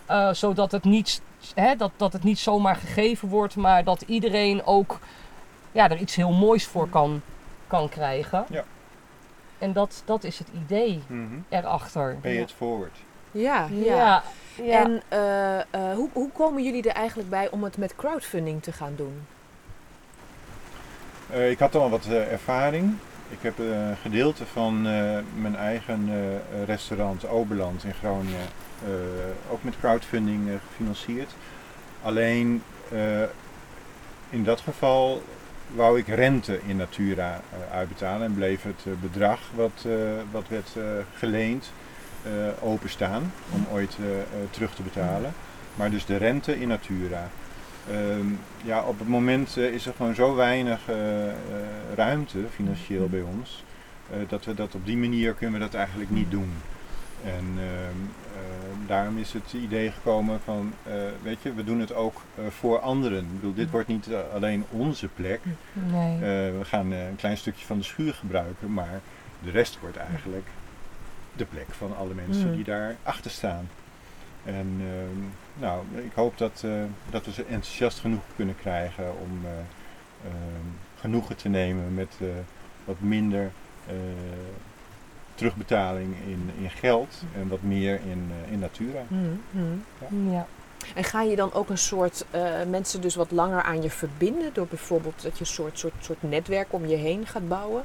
[0.05, 1.21] Eh, zodat het, niet,
[1.53, 4.99] hè, dat, dat het niet zomaar gegeven wordt, maar dat iedereen ook
[5.71, 7.21] ja, er iets heel moois voor kan,
[7.67, 8.45] kan krijgen.
[8.49, 8.63] Ja.
[9.57, 11.39] En dat, dat is het idee mhm.
[11.49, 12.17] erachter.
[12.21, 12.41] Pay Ja.
[12.41, 12.97] it forward.
[13.31, 13.95] Ja, ja.
[13.95, 14.23] Ja,
[14.63, 14.83] ja.
[14.83, 18.71] En eh, eh, hoe, hoe komen jullie er eigenlijk bij om het met crowdfunding te
[18.71, 19.25] gaan doen?
[21.29, 22.93] Eh, ik had al wat eh, ervaring.
[23.29, 24.81] Ik heb eh, een gedeelte van
[25.41, 26.09] mijn eigen
[26.65, 28.45] restaurant Oberland in Groningen
[29.49, 31.29] ook met crowdfunding gefinancierd.
[32.01, 32.63] Alleen
[34.29, 35.23] in dat geval
[35.75, 39.85] wou ik rente in Natura uitbetalen en bleef het bedrag wat,
[40.31, 40.75] wat werd
[41.13, 41.71] geleend
[42.59, 43.97] openstaan om ooit
[44.49, 45.33] terug te betalen.
[45.75, 47.29] Maar dus de rente in Natura.
[47.91, 48.25] Ehm,
[48.63, 51.35] ja, op het moment eh, is er gewoon zo weinig eh, eh,
[51.95, 53.63] ruimte financieel bij ons.
[54.27, 56.51] dat we dat op die manier kunnen we dat eigenlijk niet doen.
[57.23, 57.99] En ehm,
[58.33, 60.73] eh, daarom is het idee gekomen van,
[61.23, 63.19] weet je, we doen het ook voor anderen.
[63.19, 65.39] Ik bedoel, dit wordt niet alleen onze plek.
[65.73, 66.19] nee.
[66.51, 68.99] We gaan een klein stukje van de schuur gebruiken, maar
[69.43, 70.47] de rest wordt eigenlijk
[71.35, 72.55] de plek van alle mensen Mm.
[72.55, 73.69] die daar achter staan.
[74.45, 75.23] En ehm,
[75.59, 76.71] nou, ik hoop dat, eh,
[77.09, 79.51] dat we ze enthousiast genoeg kunnen krijgen om eh,
[80.25, 80.65] ehm,
[80.99, 82.27] genoegen te nemen met eh,
[82.85, 83.51] wat minder
[83.87, 83.93] eh,
[85.35, 89.01] terugbetaling in, in geld en wat meer in, eh, in natura.
[90.29, 90.45] ja.
[90.95, 94.53] En ga je dan ook een soort eh, mensen dus wat langer aan je verbinden?
[94.53, 97.83] Door bijvoorbeeld dat je een soort, soort, soort netwerk om je heen gaat bouwen?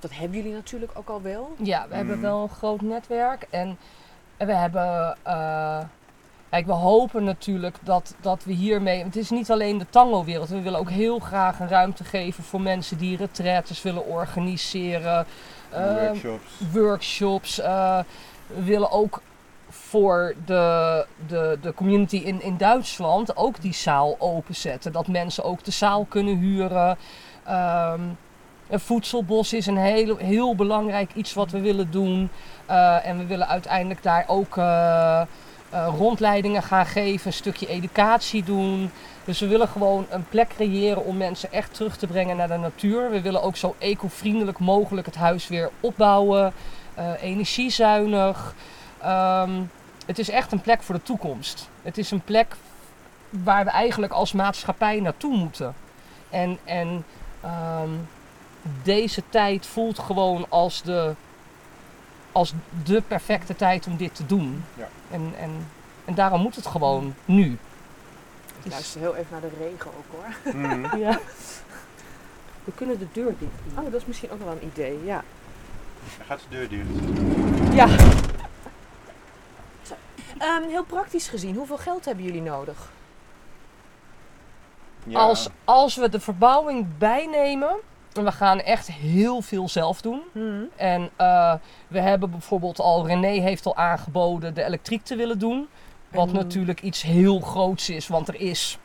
[0.00, 1.54] Dat hebben jullie natuurlijk ook al wel.
[1.62, 2.22] Ja, we hebben Mm.
[2.22, 3.76] wel een groot netwerk en
[4.36, 5.16] en we hebben.
[6.56, 9.04] Eh, kijk, we hopen natuurlijk dat, dat we hiermee.
[9.04, 10.48] Het is niet alleen de tango-wereld.
[10.48, 15.26] We willen ook heel graag een ruimte geven voor mensen die retraites willen organiseren.
[15.70, 16.52] eh, Workshops.
[16.72, 17.60] workshops.
[17.60, 17.98] eh,
[18.46, 19.22] we willen ook
[19.68, 24.92] voor de, de, de community in, in Duitsland ook die zaal openzetten.
[24.92, 26.96] Dat mensen ook de zaal kunnen huren.
[27.44, 28.00] Ehm,
[28.68, 32.30] Een voedselbos is een heel, heel belangrijk iets wat we willen doen.
[32.66, 34.56] Eh, en we willen uiteindelijk daar ook
[35.70, 38.90] eh, rondleidingen gaan geven, een stukje educatie doen.
[39.24, 42.56] Dus we willen gewoon een plek creëren om mensen echt terug te brengen naar de
[42.56, 43.10] natuur.
[43.10, 46.52] We willen ook zo eco-vriendelijk mogelijk het huis weer opbouwen,
[46.94, 48.54] eh, energiezuinig.
[49.00, 49.62] Ehm,
[50.06, 51.68] het is echt een plek voor de toekomst.
[51.82, 52.56] Het is een plek
[53.30, 55.74] waar we eigenlijk als maatschappij naartoe moeten.
[56.30, 57.04] En, en
[57.40, 57.90] ehm,
[58.82, 61.14] deze tijd voelt gewoon als de,
[62.32, 62.52] als
[62.84, 64.64] de perfecte tijd om dit te doen.
[64.74, 64.88] Ja.
[65.10, 65.68] En, en,
[66.04, 67.58] en daarom moet het gewoon nu.
[68.62, 70.54] Ik luister heel even naar de regen ook hoor.
[70.54, 70.96] Mhm.
[71.06, 71.18] Ja.
[72.64, 73.84] We kunnen de deur dicht doen.
[73.84, 75.24] Oh, dat is misschien ook wel een idee, ja.
[76.16, 76.88] Dan gaat de deur dicht.
[77.74, 77.88] Ja.
[79.82, 79.94] Zo.
[80.38, 82.90] Ehm, heel praktisch gezien, hoeveel geld hebben jullie nodig?
[85.04, 85.18] Ja.
[85.18, 87.80] Als, als we de verbouwing bijnemen, en
[88.24, 90.22] we gaan echt heel veel zelf doen.
[90.76, 91.54] En eh,
[91.88, 95.68] we hebben bijvoorbeeld al, René heeft al aangeboden de elektriek te willen doen.
[96.08, 98.78] Wat natuurlijk iets heel groots is, want er is,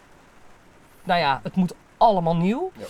[1.03, 2.71] nou ja, het moet allemaal nieuw.
[2.77, 2.85] Ja.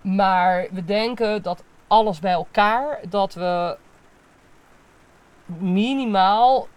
[0.00, 3.76] Maar we denken dat alles bij elkaar, dat we
[5.58, 6.68] minimaal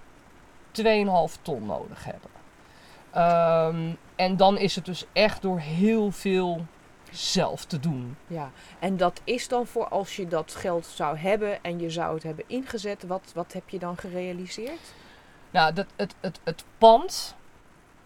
[0.71, 2.29] 2,5 ton nodig hebben.
[3.11, 6.65] Ehm, en dan is het dus echt door heel veel
[7.11, 8.17] zelf te doen.
[8.27, 12.13] Ja, en dat is dan voor als je dat geld zou hebben en je zou
[12.13, 13.03] het hebben ingezet.
[13.07, 14.79] Wat, wat heb je dan gerealiseerd?
[15.51, 17.35] Nou, dat, het, het, het pand,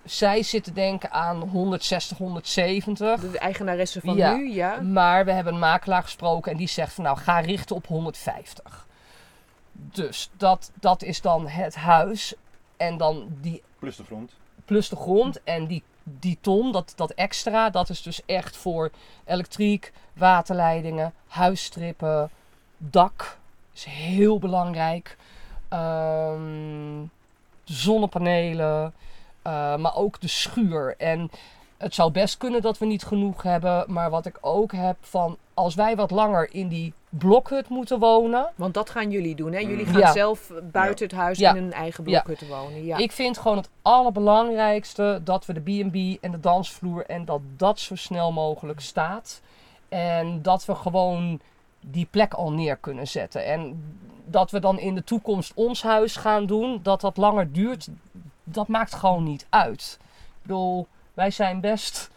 [0.03, 3.31] zij zitten denken aan 160, 170.
[3.31, 4.35] De eigenaresse van Ja.
[4.35, 4.81] nu, ja.
[4.81, 8.87] Maar we hebben een makelaar gesproken en die zegt van nou ga richten op 150.
[9.71, 12.33] Dus dat, dat is dan het huis
[12.77, 14.31] en dan die Plus de grond.
[14.65, 18.91] plus de grond en die, die ton, dat, dat extra, dat is dus echt voor
[19.25, 22.29] elektriek, waterleidingen, huisstrippen,
[22.77, 23.37] dak
[23.73, 25.17] is heel belangrijk.
[25.69, 27.05] Ehm,
[27.63, 28.93] zonnepanelen,
[29.41, 30.95] eh, maar ook de schuur.
[30.97, 31.31] En
[31.77, 35.37] het zou best kunnen dat we niet genoeg hebben, maar wat ik ook heb van
[35.53, 39.59] als wij wat langer in die blokhut moeten wonen, Want dat gaan jullie doen, hè?
[39.59, 39.91] Jullie Mhm.
[39.91, 40.11] gaan Ja.
[40.11, 41.53] zelf buiten het huis Ja.
[41.53, 42.21] in een eigen Ja.
[42.21, 42.85] blokhut wonen.
[42.85, 42.97] Ja.
[42.97, 47.79] Ik vind gewoon het allerbelangrijkste dat we de B&B en de dansvloer en dat dat
[47.79, 49.41] zo snel mogelijk staat.
[49.89, 51.39] En dat we gewoon
[51.79, 53.45] die plek al neer kunnen zetten.
[53.45, 53.83] En
[54.25, 57.87] dat we dan in de toekomst ons huis gaan doen, dat dat langer duurt,
[58.43, 59.97] dat maakt gewoon niet uit.
[60.01, 62.09] Ik bedoel, wij zijn best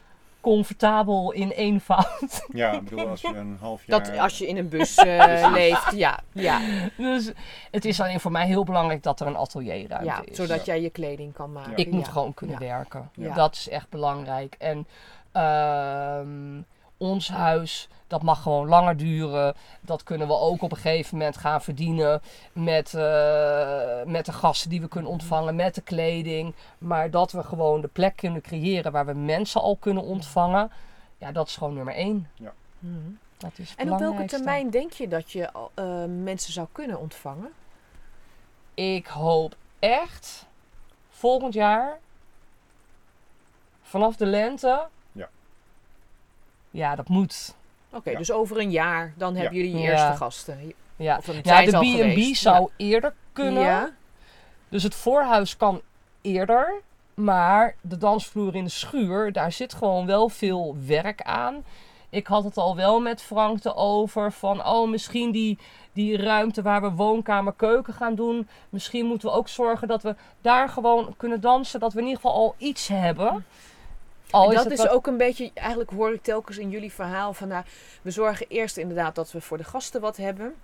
[0.46, 2.46] comfortabel in eenvoud.
[2.52, 4.02] Ja, ik bedoel, als je een half jaar...
[4.02, 6.18] dat als je in een bus eh, leeft, ja.
[6.32, 6.60] Ja,
[6.96, 7.32] Dus
[7.70, 10.36] het is alleen voor mij heel belangrijk dat er een atelierruimte ja is.
[10.36, 11.76] zodat jij je kleding kan maken.
[11.76, 12.12] Ik moet Ja.
[12.12, 12.66] gewoon kunnen Ja.
[12.76, 13.10] werken.
[13.14, 13.34] Ja.
[13.34, 14.54] Dat is echt belangrijk.
[14.58, 14.86] En
[15.32, 16.60] ehm,
[16.96, 19.54] ons huis, dat mag gewoon langer duren.
[19.80, 22.20] Dat kunnen we ook op een gegeven moment gaan verdienen
[22.52, 26.54] met, eh, met de gasten die we kunnen ontvangen, met de kleding.
[26.78, 30.70] Maar dat we gewoon de plek kunnen creëren waar we mensen al kunnen ontvangen.
[31.18, 32.30] Ja, dat is gewoon nummer één.
[32.78, 32.94] Mhm.
[33.36, 37.52] Dat is En op welke termijn denk je dat je eh, mensen zou kunnen ontvangen?
[38.74, 40.46] Ik hoop echt
[41.08, 41.98] volgend jaar
[43.82, 44.88] vanaf de lente.
[46.76, 46.94] Ja.
[46.94, 47.54] Dat moet.
[47.92, 48.18] Oké, Ja.
[48.18, 49.90] dus over een jaar, dan hebben jullie je Ja.
[49.90, 50.72] eerste gasten.
[50.96, 53.62] Ja, Of ja de B&B zou eerder kunnen.
[53.62, 53.90] Ja.
[54.68, 55.80] Dus het voorhuis kan
[56.20, 56.80] eerder.
[57.14, 61.64] Maar de dansvloer in de schuur, daar zit gewoon wel veel werk aan.
[62.10, 65.58] Ik had het al wel met Frank erover van, oh misschien die,
[65.92, 68.48] die ruimte waar we woonkamer, keuken gaan doen.
[68.68, 71.80] Misschien moeten we ook zorgen dat we daar gewoon kunnen dansen.
[71.80, 73.44] Dat we in ieder geval al iets hebben.
[74.30, 76.92] Al En is dat is wat- ook een beetje, eigenlijk hoor ik telkens in jullie
[76.92, 77.64] verhaal van, nou,
[78.02, 80.54] we zorgen eerst inderdaad dat we voor de gasten wat hebben.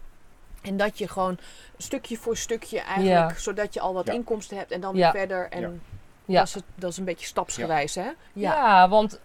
[0.62, 1.38] En dat je gewoon
[1.79, 3.38] stukje voor stukje eigenlijk, Ja.
[3.38, 4.12] zodat je al wat Ja.
[4.12, 5.11] inkomsten hebt en dan Ja.
[5.11, 5.48] verder.
[5.51, 5.83] En
[6.27, 8.03] dat, is het, dat is een beetje stapsgewijs, hè?
[8.03, 8.88] Ja, Ja.
[8.88, 9.20] want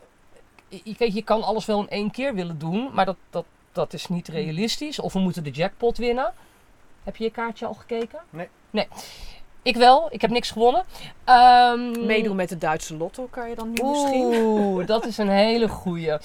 [0.68, 3.94] je, kijk, je kan alles wel in één keer willen doen, maar dat, dat, dat
[3.94, 5.00] is niet realistisch.
[5.00, 6.34] Of we moeten de jackpot winnen.
[7.04, 8.20] Heb je je kaartje al gekeken?
[8.30, 8.50] Nee.
[8.70, 8.88] Nee.
[9.68, 10.84] Ik wel, ik heb niks gewonnen.
[11.24, 14.34] Ehm, Meedoen met de Duitse lotto kan je dan nu misschien.
[14.36, 16.18] Oeh, dat is een hele goeie.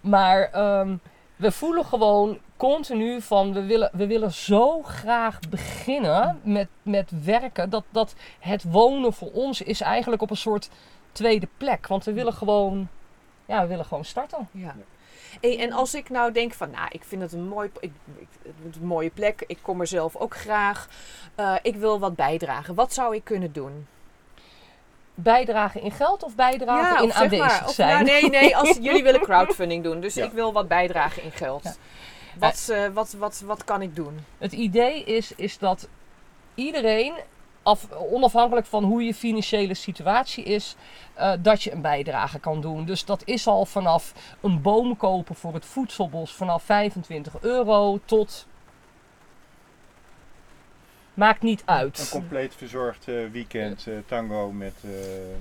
[0.00, 0.96] Maar ehm,
[1.36, 7.70] we voelen gewoon continu van we willen, we willen zo graag beginnen met, met werken.
[7.70, 10.68] Dat, dat het wonen voor ons is eigenlijk op een soort
[11.12, 11.86] tweede plek.
[11.86, 12.88] Want we willen gewoon,
[13.46, 14.48] ja, we willen gewoon starten.
[14.50, 14.74] Ja.
[15.40, 18.28] Hey, en als ik nou denk van, nou, ik vind het een, mooi, ik, ik,
[18.42, 20.88] het is een mooie plek, ik kom er zelf ook graag,
[21.34, 22.74] eh, ik wil wat bijdragen.
[22.74, 23.86] Wat zou ik kunnen doen?
[25.14, 27.88] Bijdragen in geld of bijdragen in of zeg aanwezig maar, of, zijn?
[27.88, 30.24] nou, nee, nee, als jullie willen crowdfunding doen, dus Ja.
[30.24, 31.62] ik wil wat bijdragen in geld.
[31.62, 31.74] Ja.
[32.38, 34.18] Wat, eh, wat, wat, wat kan ik doen?
[34.38, 35.88] Het idee is, is dat
[36.54, 37.14] iedereen,
[37.70, 40.76] af, onafhankelijk van hoe je financiële situatie is,
[41.14, 42.84] eh, dat je een bijdrage kan doen.
[42.84, 48.46] Dus dat is al vanaf een boom kopen voor het voedselbos vanaf 25 euro tot.
[51.14, 52.08] Maakt niet Een uit.
[52.10, 54.74] compleet verzorgd eh, weekend eh, tango met,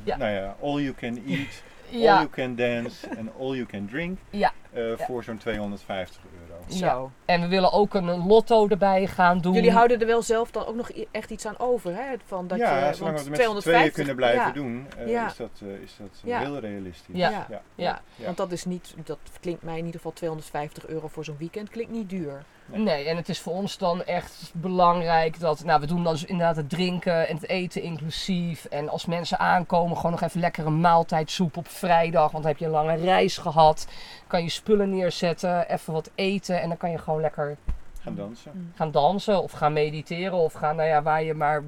[0.04, 0.18] Ja.
[0.18, 1.62] nou ja, all you can eat,
[1.94, 4.52] all Ja, you can dance en all you can drink Ja.
[4.74, 4.98] Ja.
[4.98, 6.49] voor zo'n 250 euro.
[6.68, 7.02] Ja.
[7.26, 9.54] En we willen ook een, een lotto erbij gaan doen.
[9.54, 12.16] Jullie houden er wel zelf dan ook nog echt iets aan over, hè?
[12.26, 14.88] Van dat ja, je, zolang want we het met z'n tweeën kunnen blijven ja, doen,
[14.98, 15.28] eh, Ja.
[15.28, 16.40] is dat, eh, is dat eh, Ja.
[16.40, 17.16] heel realistisch.
[17.16, 17.30] Ja.
[17.30, 17.46] Ja.
[17.50, 17.62] Ja.
[17.76, 18.02] Ja.
[18.16, 18.26] Ja.
[18.26, 21.70] Want dat is niet, dat klinkt mij in ieder geval 250 euro voor zo'n weekend,
[21.70, 22.44] klinkt niet duur.
[22.72, 26.26] Nee, en het is voor ons dan echt belangrijk dat, nou, we doen dan dus
[26.26, 28.66] inderdaad het drinken en het eten inclusief.
[28.66, 32.58] En als mensen aankomen, gewoon nog even lekker een maaltijdsoep op vrijdag, want dan heb
[32.58, 33.88] je een lange reis gehad.
[34.28, 37.58] Kan je spullen neerzetten, even wat eten en dan kan je gewoon lekker
[38.02, 38.74] Gaan dansen.
[38.76, 41.64] gaan dansen of gaan mediteren of gaan, nou ja, waar je maar,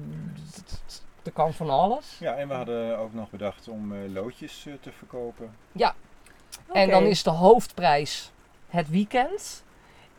[1.22, 2.16] er kan van alles.
[2.20, 5.50] Ja, en we hadden ook nog bedacht om eh, loodjes eh, te verkopen.
[6.72, 8.32] En dan is de hoofdprijs
[8.68, 9.64] het weekend.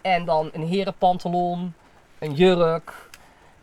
[0.01, 1.73] En dan een herenpantalon,
[2.19, 3.09] een jurk.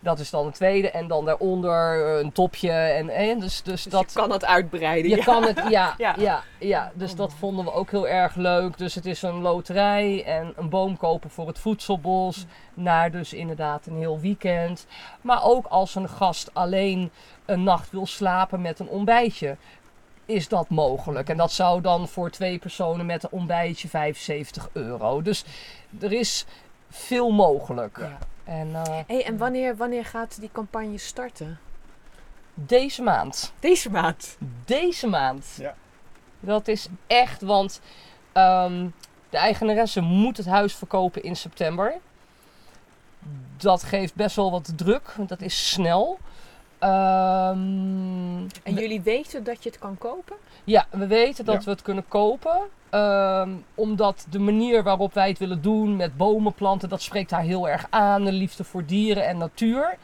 [0.01, 0.91] Dat is dan het tweede.
[0.91, 2.71] En dan daaronder een topje.
[2.71, 4.13] En, en dus, dus Dus dat.
[4.13, 5.11] je kan het uitbreiden.
[5.11, 5.25] Je ja.
[5.25, 6.15] kan het, ja, Ja.
[6.19, 6.43] ja.
[6.59, 8.79] Ja, dus dat vonden we ook heel erg leuk.
[8.79, 12.47] Dus het is een loterij en een boom kopen voor het voedselbos.
[12.75, 14.87] Naar dus inderdaad een heel weekend.
[15.21, 17.11] Maar ook als een gast alleen
[17.45, 19.57] een nacht wil slapen met een ontbijtje,
[20.27, 21.29] is dat mogelijk.
[21.29, 25.23] En dat zou dan voor twee personen met een ontbijtje 75 euro.
[25.23, 25.45] Dus
[26.01, 26.47] er is
[26.91, 27.99] veel mogelijk.
[27.99, 28.19] Ja.
[28.51, 31.59] En eh, Hey, en wanneer, wanneer gaat die campagne starten?
[32.55, 33.53] deze maand.
[33.61, 34.37] Deze maand.
[34.65, 35.47] Deze maand.
[35.59, 35.75] Ja.
[36.41, 37.81] Dat is echt, want
[38.33, 38.89] ehm,
[39.29, 41.95] de eigenaresse moet het huis verkopen in september.
[43.57, 46.19] Dat geeft best wel wat druk, want dat is snel.
[46.81, 50.37] Ehm, En jullie weten dat je het kan kopen?
[50.64, 51.64] ja, we weten dat Ja.
[51.64, 52.59] we het kunnen kopen.
[52.90, 57.43] Ehm, omdat de manier waarop wij het willen doen met bomen planten, dat spreekt haar
[57.43, 58.25] heel erg aan.
[58.25, 59.97] De liefde voor dieren en natuur.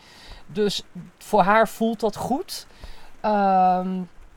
[0.47, 0.83] Dus
[1.19, 2.67] voor haar voelt dat goed.
[3.21, 3.89] Ehm,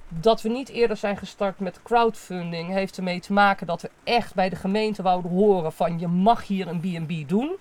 [0.07, 4.33] dat we niet eerder zijn gestart met crowdfunding heeft ermee te maken dat we echt
[4.33, 7.55] bij de gemeente wouden horen van je mag hier een B&B doen.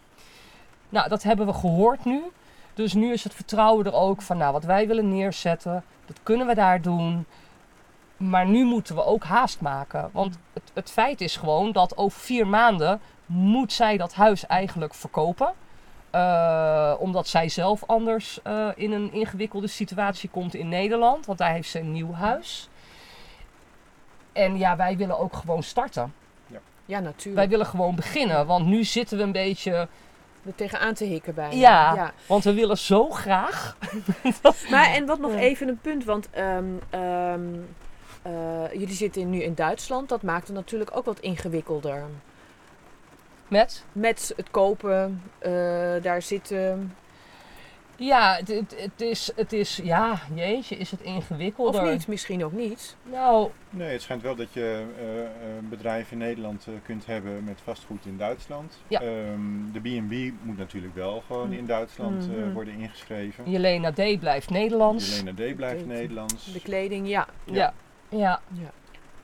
[0.89, 2.23] Nou, dat hebben we gehoord nu.
[2.79, 6.47] Dus nu is het vertrouwen er ook van, nou, wat wij willen neerzetten, dat kunnen
[6.47, 7.27] we daar doen.
[8.17, 10.11] Maar nu moeten we ook haast maken.
[10.13, 14.95] Want het, het feit is gewoon dat over vier maanden moet zij dat huis eigenlijk
[14.95, 15.53] verkopen.
[16.11, 21.27] Eh, omdat zij zelf anders eh, in een ingewikkelde situatie komt in Nederland.
[21.27, 22.69] Want daar heeft ze een nieuw huis.
[24.33, 26.15] En ja, wij willen ook gewoon starten.
[26.85, 27.37] Ja, natuurlijk.
[27.37, 28.47] Wij willen gewoon beginnen.
[28.47, 29.89] Want nu zitten we een beetje...
[30.49, 31.57] er tegenaan te hikken bij.
[31.57, 32.13] Ja.
[32.27, 33.77] Want we willen zo graag.
[34.71, 35.39] Maar en wat nog Ja.
[35.39, 37.43] even een punt, want ehm, ehm,
[38.23, 38.33] eh,
[38.73, 40.09] jullie zitten nu in Duitsland.
[40.09, 42.03] Dat maakt het natuurlijk ook wat ingewikkelder.
[43.49, 43.85] Met?
[43.93, 45.53] Met het kopen, eh,
[46.03, 46.95] daar zitten.
[48.01, 49.81] Ja, het, het, het is, het is...
[49.83, 51.83] Ja, jeetje, is het ingewikkelder.
[51.83, 52.97] Of niet, misschien ook niet.
[53.03, 55.07] Nou, Nee, het schijnt wel dat je eh,
[55.59, 58.79] een bedrijf in Nederland eh, kunt hebben met vastgoed in Duitsland.
[58.89, 59.01] Ja.
[59.01, 59.41] Ehm,
[59.73, 62.53] de B&B moet natuurlijk wel gewoon in Duitsland eh, Mhm.
[62.53, 63.51] worden ingeschreven.
[63.51, 64.19] Jelena D.
[64.21, 65.19] blijft Nederlands.
[65.19, 65.87] Jelena D blijft.
[65.87, 66.53] Nederlands.
[66.53, 67.27] De kleding, ja.
[67.45, 67.73] Ja.
[68.09, 68.41] Ja.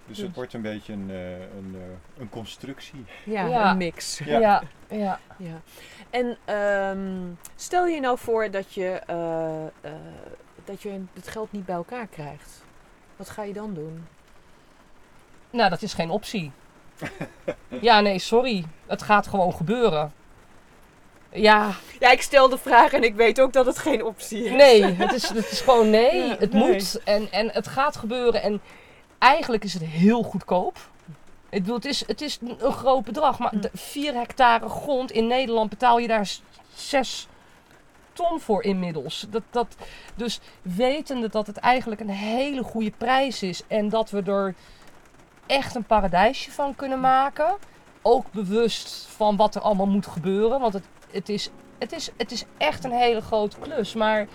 [0.06, 3.04] Dus het wordt een beetje een, eh, een, eh, een constructie.
[3.24, 3.70] Ja, Ja.
[3.70, 4.18] een mix.
[4.24, 4.38] Ja.
[4.38, 4.62] Ja.
[4.90, 5.18] Ja.
[5.36, 5.60] Ja.
[6.10, 7.22] En ehm,
[7.56, 9.92] stel je nou voor dat je, eh, eh,
[10.64, 12.64] dat je het geld niet bij elkaar krijgt.
[13.16, 14.06] Wat ga je dan doen?
[15.50, 16.52] Nou, dat is geen optie.
[17.68, 18.64] ja, nee, sorry.
[18.86, 20.12] Het gaat gewoon gebeuren.
[21.32, 24.50] Ja, Ja, ik stel de vraag en ik weet ook dat het geen optie is.
[24.50, 24.82] nee.
[24.84, 26.26] Het is, het is gewoon nee.
[26.26, 26.62] Ja, het nee.
[26.72, 27.02] moet.
[27.04, 28.42] En, en het gaat gebeuren.
[28.42, 28.60] En
[29.24, 30.78] eigenlijk is het heel goedkoop.
[31.48, 33.38] Ik bedoel, het is, het is een groot bedrag.
[33.38, 36.30] Maar de 4 hectare grond in Nederland betaal je daar
[36.74, 37.28] 6
[38.12, 39.26] ton voor inmiddels.
[39.30, 39.76] Dat, dat,
[40.14, 43.62] dus wetende dat het eigenlijk een hele goede prijs is.
[43.66, 44.54] En dat we er
[45.46, 47.56] echt een paradijsje van kunnen maken.
[48.02, 50.60] Ook bewust van wat er allemaal moet gebeuren.
[50.60, 53.94] Want het, het, is, het, is, het is echt een hele grote klus.
[53.94, 54.26] Maar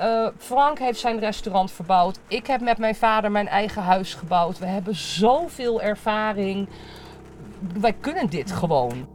[0.00, 2.18] eh, Frank heeft zijn restaurant verbouwd.
[2.28, 4.58] Ik heb met mijn vader mijn eigen huis gebouwd.
[4.58, 6.68] We hebben zoveel ervaring.
[7.80, 9.08] Wij kunnen dit gewoon.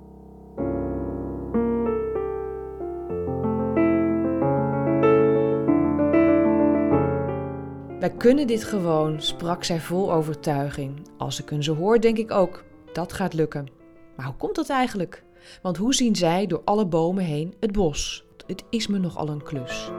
[7.99, 11.07] Wij kunnen dit gewoon, sprak zij vol overtuiging.
[11.17, 12.63] Als ik hun zo hoor, denk ik ook,
[12.93, 13.67] dat gaat lukken.
[14.15, 15.23] Maar hoe komt dat eigenlijk?
[15.61, 18.25] Want hoe zien zij door alle bomen heen het bos?
[18.47, 19.91] Het is me nogal een klus.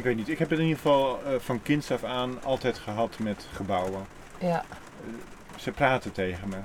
[0.00, 2.78] Ik weet niet, ik heb het in ieder geval eh, van kinds af aan altijd
[2.78, 4.06] gehad met gebouwen.
[4.38, 4.64] Ja,
[5.56, 6.56] Ze praten tegen me.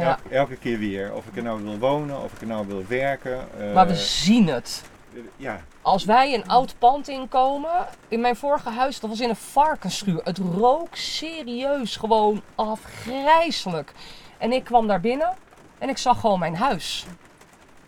[0.00, 0.08] ja.
[0.08, 1.14] Elke, elke keer weer.
[1.14, 3.48] Of ik er nou wil wonen, of ik er nou wil werken.
[3.60, 4.82] eh, Maar we zien het.
[5.14, 9.28] eh, ja, Als wij een oud pand inkomen, in mijn vorige huis, dat was in
[9.28, 10.20] een varkensschuur.
[10.24, 13.92] Het rook serieus gewoon afgrijzelijk.
[14.38, 15.34] En ik kwam daar binnen
[15.78, 17.06] en ik zag gewoon mijn huis.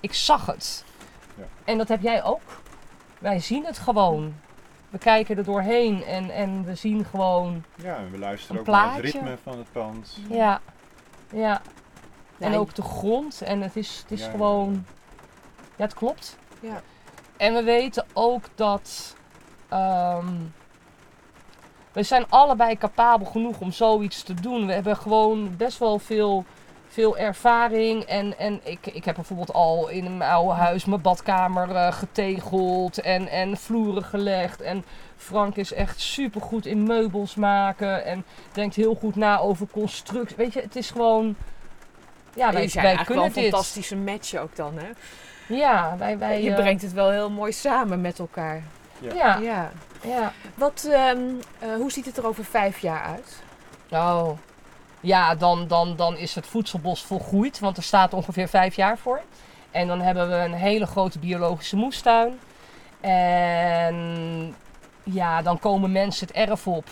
[0.00, 0.84] Ik zag het.
[1.34, 1.44] Ja.
[1.64, 2.40] En dat heb jij ook.
[3.18, 4.44] Wij zien het gewoon.
[4.96, 7.64] We kijken er doorheen en, en we zien gewoon.
[7.74, 9.18] ja, en we luisteren Een ook naar het plaatje.
[9.18, 10.18] ritme van het pand.
[10.28, 10.60] Ja,
[11.32, 11.60] ja.
[12.38, 13.42] En ook de grond.
[13.42, 14.86] En het is, het is Ja, ja, gewoon.
[15.76, 16.38] Ja, het klopt.
[16.60, 16.82] Ja.
[17.36, 19.16] En we weten ook dat.
[19.68, 20.34] ehm,
[21.92, 24.66] we zijn allebei capabel genoeg om zoiets te doen.
[24.66, 26.44] We hebben gewoon best wel veel,
[26.96, 28.02] veel ervaring.
[28.02, 33.00] En, en ik, ik heb bijvoorbeeld al in mijn oude huis mijn badkamer eh, getegeld
[33.00, 34.60] en, en vloeren gelegd.
[34.60, 34.84] En
[35.16, 38.04] Frank is echt super goed in meubels maken.
[38.04, 40.36] En denkt heel goed na over constructie.
[40.36, 41.36] Weet je, het is gewoon.
[42.34, 43.42] Ja, wij, zijn wij kunnen wel een dit.
[43.42, 44.88] fantastische match ook dan, hè?
[45.54, 48.62] Ja, wij, wij, je eh, brengt het wel heel mooi samen met elkaar.
[48.98, 49.70] Ja, Ja.
[50.02, 50.32] ja.
[50.54, 51.20] Wat, ehm,
[51.58, 53.42] eh, hoe ziet het er over vijf jaar uit?
[53.90, 54.30] Oh.
[55.06, 59.20] Ja, dan, dan, dan is het voedselbos volgroeid, want er staat ongeveer vijf jaar voor.
[59.70, 62.38] En dan hebben we een hele grote biologische moestuin.
[63.00, 63.96] En
[65.02, 66.84] ja, dan komen mensen het erf op.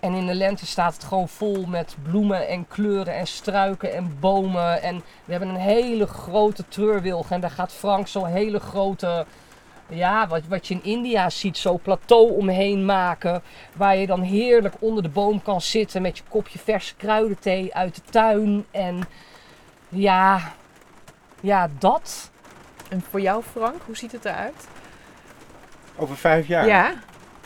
[0.00, 4.16] En in de lente staat het gewoon vol met bloemen en kleuren en struiken en
[4.20, 4.82] bomen.
[4.82, 7.30] En we hebben een hele grote treurwilg.
[7.30, 9.26] En daar gaat Frank zo'n hele grote,
[9.94, 13.42] ja, wat, wat je in India ziet, zo'n plateau omheen maken.
[13.76, 17.94] Waar je dan heerlijk onder de boom kan zitten met je kopje verse kruidenthee uit
[17.94, 18.64] de tuin.
[18.70, 19.00] En
[19.88, 20.52] ja,
[21.40, 22.30] ja, dat.
[22.88, 24.68] En voor jou, Frank, hoe ziet het eruit?
[25.96, 26.66] Over vijf jaar.
[26.66, 26.94] Ja.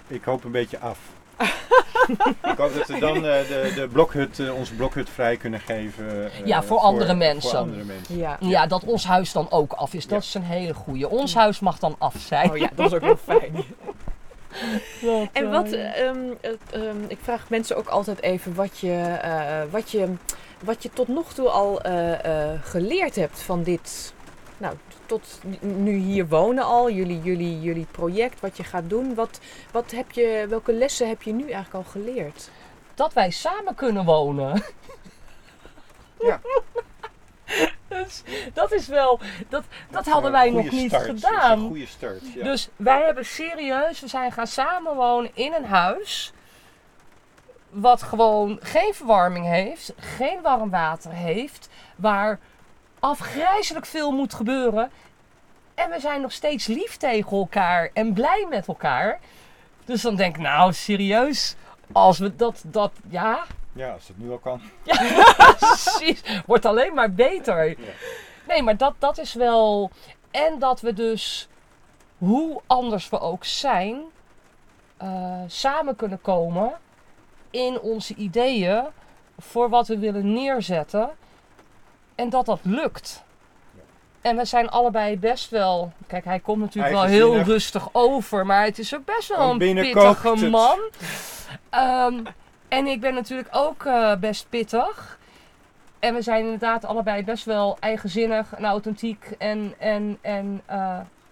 [0.07, 0.99] Ik hoop een beetje af.
[2.53, 6.25] ik hoop dat we dan eh, de, de blokhut, eh, onze blokhut vrij kunnen geven.
[6.33, 7.51] eh, Ja, voor andere mensen.
[7.51, 8.17] Voor andere mensen.
[8.17, 8.37] Ja.
[8.41, 10.03] Ja, dat ons huis dan ook af is.
[10.07, 10.29] Dat Ja.
[10.29, 11.09] is een hele goeie.
[11.09, 12.51] Ons huis mag dan af zijn.
[12.51, 13.55] Oh ja, dat is ook wel fijn.
[15.03, 19.63] Dat, En wat, ehm, eh, ehm, ik vraag mensen ook altijd even wat je, eh,
[19.71, 20.13] wat je,
[20.61, 24.15] wat je tot nog toe al eh, eh, geleerd hebt van dit.
[24.59, 24.77] Nou,
[25.07, 29.15] tot nu hier wonen al, jullie, jullie, jullie project, wat je gaat doen.
[29.15, 29.41] Wat,
[29.73, 32.51] wat heb je, welke lessen heb je nu eigenlijk al geleerd?
[32.97, 34.63] dat wij samen kunnen wonen.
[36.21, 36.41] Ja.
[37.89, 41.07] dus dat is wel, dat, dat hadden wij nog niet start.
[41.07, 41.59] Dat is gedaan.
[41.59, 42.21] een goede start.
[42.35, 42.45] Ja.
[42.45, 46.33] Dus wij hebben serieus, we zijn gaan samenwonen in een huis.
[47.69, 51.69] Wat gewoon geen verwarming heeft, geen warm water heeft.
[51.97, 52.39] Waar
[53.07, 54.91] afgrijzelijk veel moet gebeuren.
[55.75, 59.21] En we zijn nog steeds lief tegen elkaar en blij met elkaar.
[59.85, 61.57] Dus dan denk ik, nou serieus,
[61.93, 64.61] als we dat, dat, ja, ja, als het nu al kan.
[65.59, 67.77] precies, wordt alleen maar beter.
[68.49, 69.91] Nee, maar dat, dat is wel.
[70.31, 71.49] En dat we dus,
[72.19, 74.03] hoe anders we ook zijn,
[74.97, 76.73] eh, samen kunnen komen
[77.51, 78.85] in onze ideeën
[79.39, 81.11] voor wat we willen neerzetten.
[82.17, 83.25] En dat dat lukt.
[84.21, 85.93] En we zijn allebei best wel.
[86.07, 89.59] Kijk, hij komt natuurlijk wel heel rustig over, maar het is ook best wel een
[89.59, 90.79] pittige man.
[91.71, 92.25] Ehm,
[92.69, 95.19] en ik ben natuurlijk ook eh, best pittig.
[95.99, 99.35] En we zijn inderdaad allebei best wel eigenzinnig en authentiek.
[99.39, 100.77] En, en, en, eh,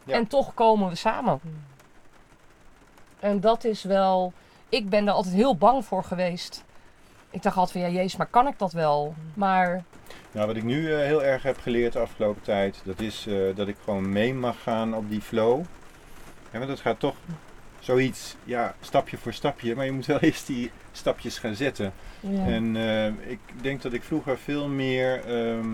[0.04, 0.14] Ja.
[0.14, 1.40] en toch komen we samen.
[3.20, 4.32] En dat is wel.
[4.68, 6.64] Ik ben daar altijd heel bang voor geweest.
[7.34, 9.14] Ik dacht altijd van ja, jezus, maar kan ik dat wel?
[9.34, 9.84] Maar
[10.32, 13.34] Nou, wat ik nu eh, heel erg heb geleerd de afgelopen tijd, dat is eh,
[13.54, 15.62] dat ik gewoon mee mag gaan op die flow.
[16.50, 17.14] Want het gaat toch
[17.78, 21.92] zoiets, ja, stapje voor stapje, maar je moet wel eerst die stapjes gaan zetten.
[22.20, 22.46] ja.
[22.46, 25.68] En eh, ik denk dat ik vroeger veel meer ehm,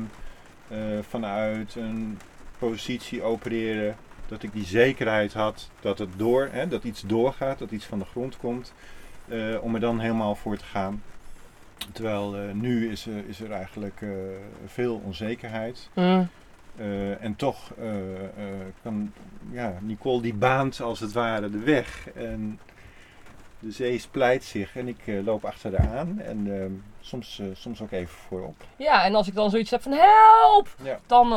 [0.69, 2.19] eh, vanuit een
[2.59, 3.95] positie opereerde,
[4.29, 7.99] dat ik die zekerheid had dat het door, hè, dat iets doorgaat, dat iets van
[7.99, 8.73] de grond komt,
[9.61, 11.03] om er dan helemaal voor te gaan.
[11.93, 14.09] Terwijl eh, nu is, er- is er eigenlijk eh,
[14.67, 15.89] veel onzekerheid.
[15.95, 16.29] Mm.
[16.77, 17.73] Eh, en toch
[18.83, 19.13] kan
[19.51, 22.09] ja, Nicole die baant als het ware de weg.
[22.15, 22.61] En
[23.59, 26.19] de zee splijt zich en ik loop achter haar aan.
[26.21, 26.67] En eh,
[27.01, 28.55] soms, soms ook even voorop.
[28.77, 30.99] ja, en als ik dan zoiets heb van help, Ja.
[31.07, 31.29] dan.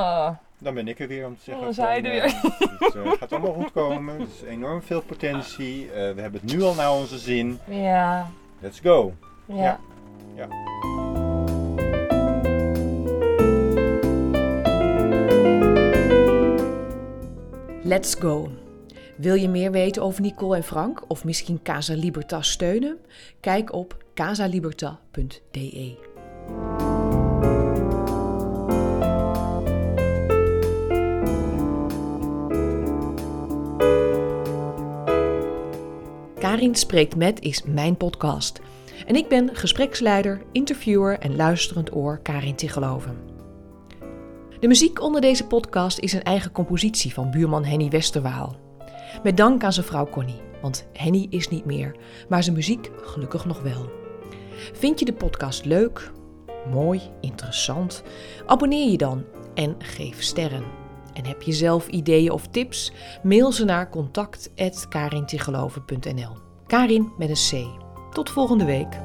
[0.58, 1.64] Dan ben ik er weer om te zeggen.
[1.64, 2.34] Dan zijn er eh,
[3.10, 4.16] Het gaat allemaal goed komen.
[4.20, 5.90] Er is enorm veel potentie.
[5.94, 7.60] We hebben het nu al naar onze zin.
[7.70, 8.30] ja,
[8.60, 9.14] Let's go.
[9.46, 9.56] ja.
[9.56, 9.80] Ja.
[10.36, 10.48] Ja.
[17.84, 18.52] Let's go.
[19.18, 22.98] Wil je meer weten over Nicole en Frank of misschien Casa Liberta steunen?
[23.40, 25.96] Kijk op casaliberta.de.
[36.40, 38.62] Karin spreekt met is mijn podcast.
[39.06, 43.18] En ik ben gespreksleider, interviewer en luisterend oor Karin Tigeloven.
[44.60, 48.56] De muziek onder deze podcast is een eigen compositie van buurman Henny Westerwaal.
[49.24, 51.96] Met dank aan zijn vrouw Connie, want Henny is niet meer,
[52.30, 53.90] maar zijn muziek gelukkig nog wel.
[54.74, 56.12] Vind je de podcast leuk,
[56.72, 58.04] mooi, interessant?
[58.46, 59.24] Abonneer je dan
[59.54, 60.64] en geef sterren.
[61.14, 62.92] En heb je zelf ideeën of tips?
[63.24, 66.38] Mail ze naar contact.karintigeloven.nl
[66.68, 67.52] Karin met een C.
[68.14, 69.02] Tot volgende week.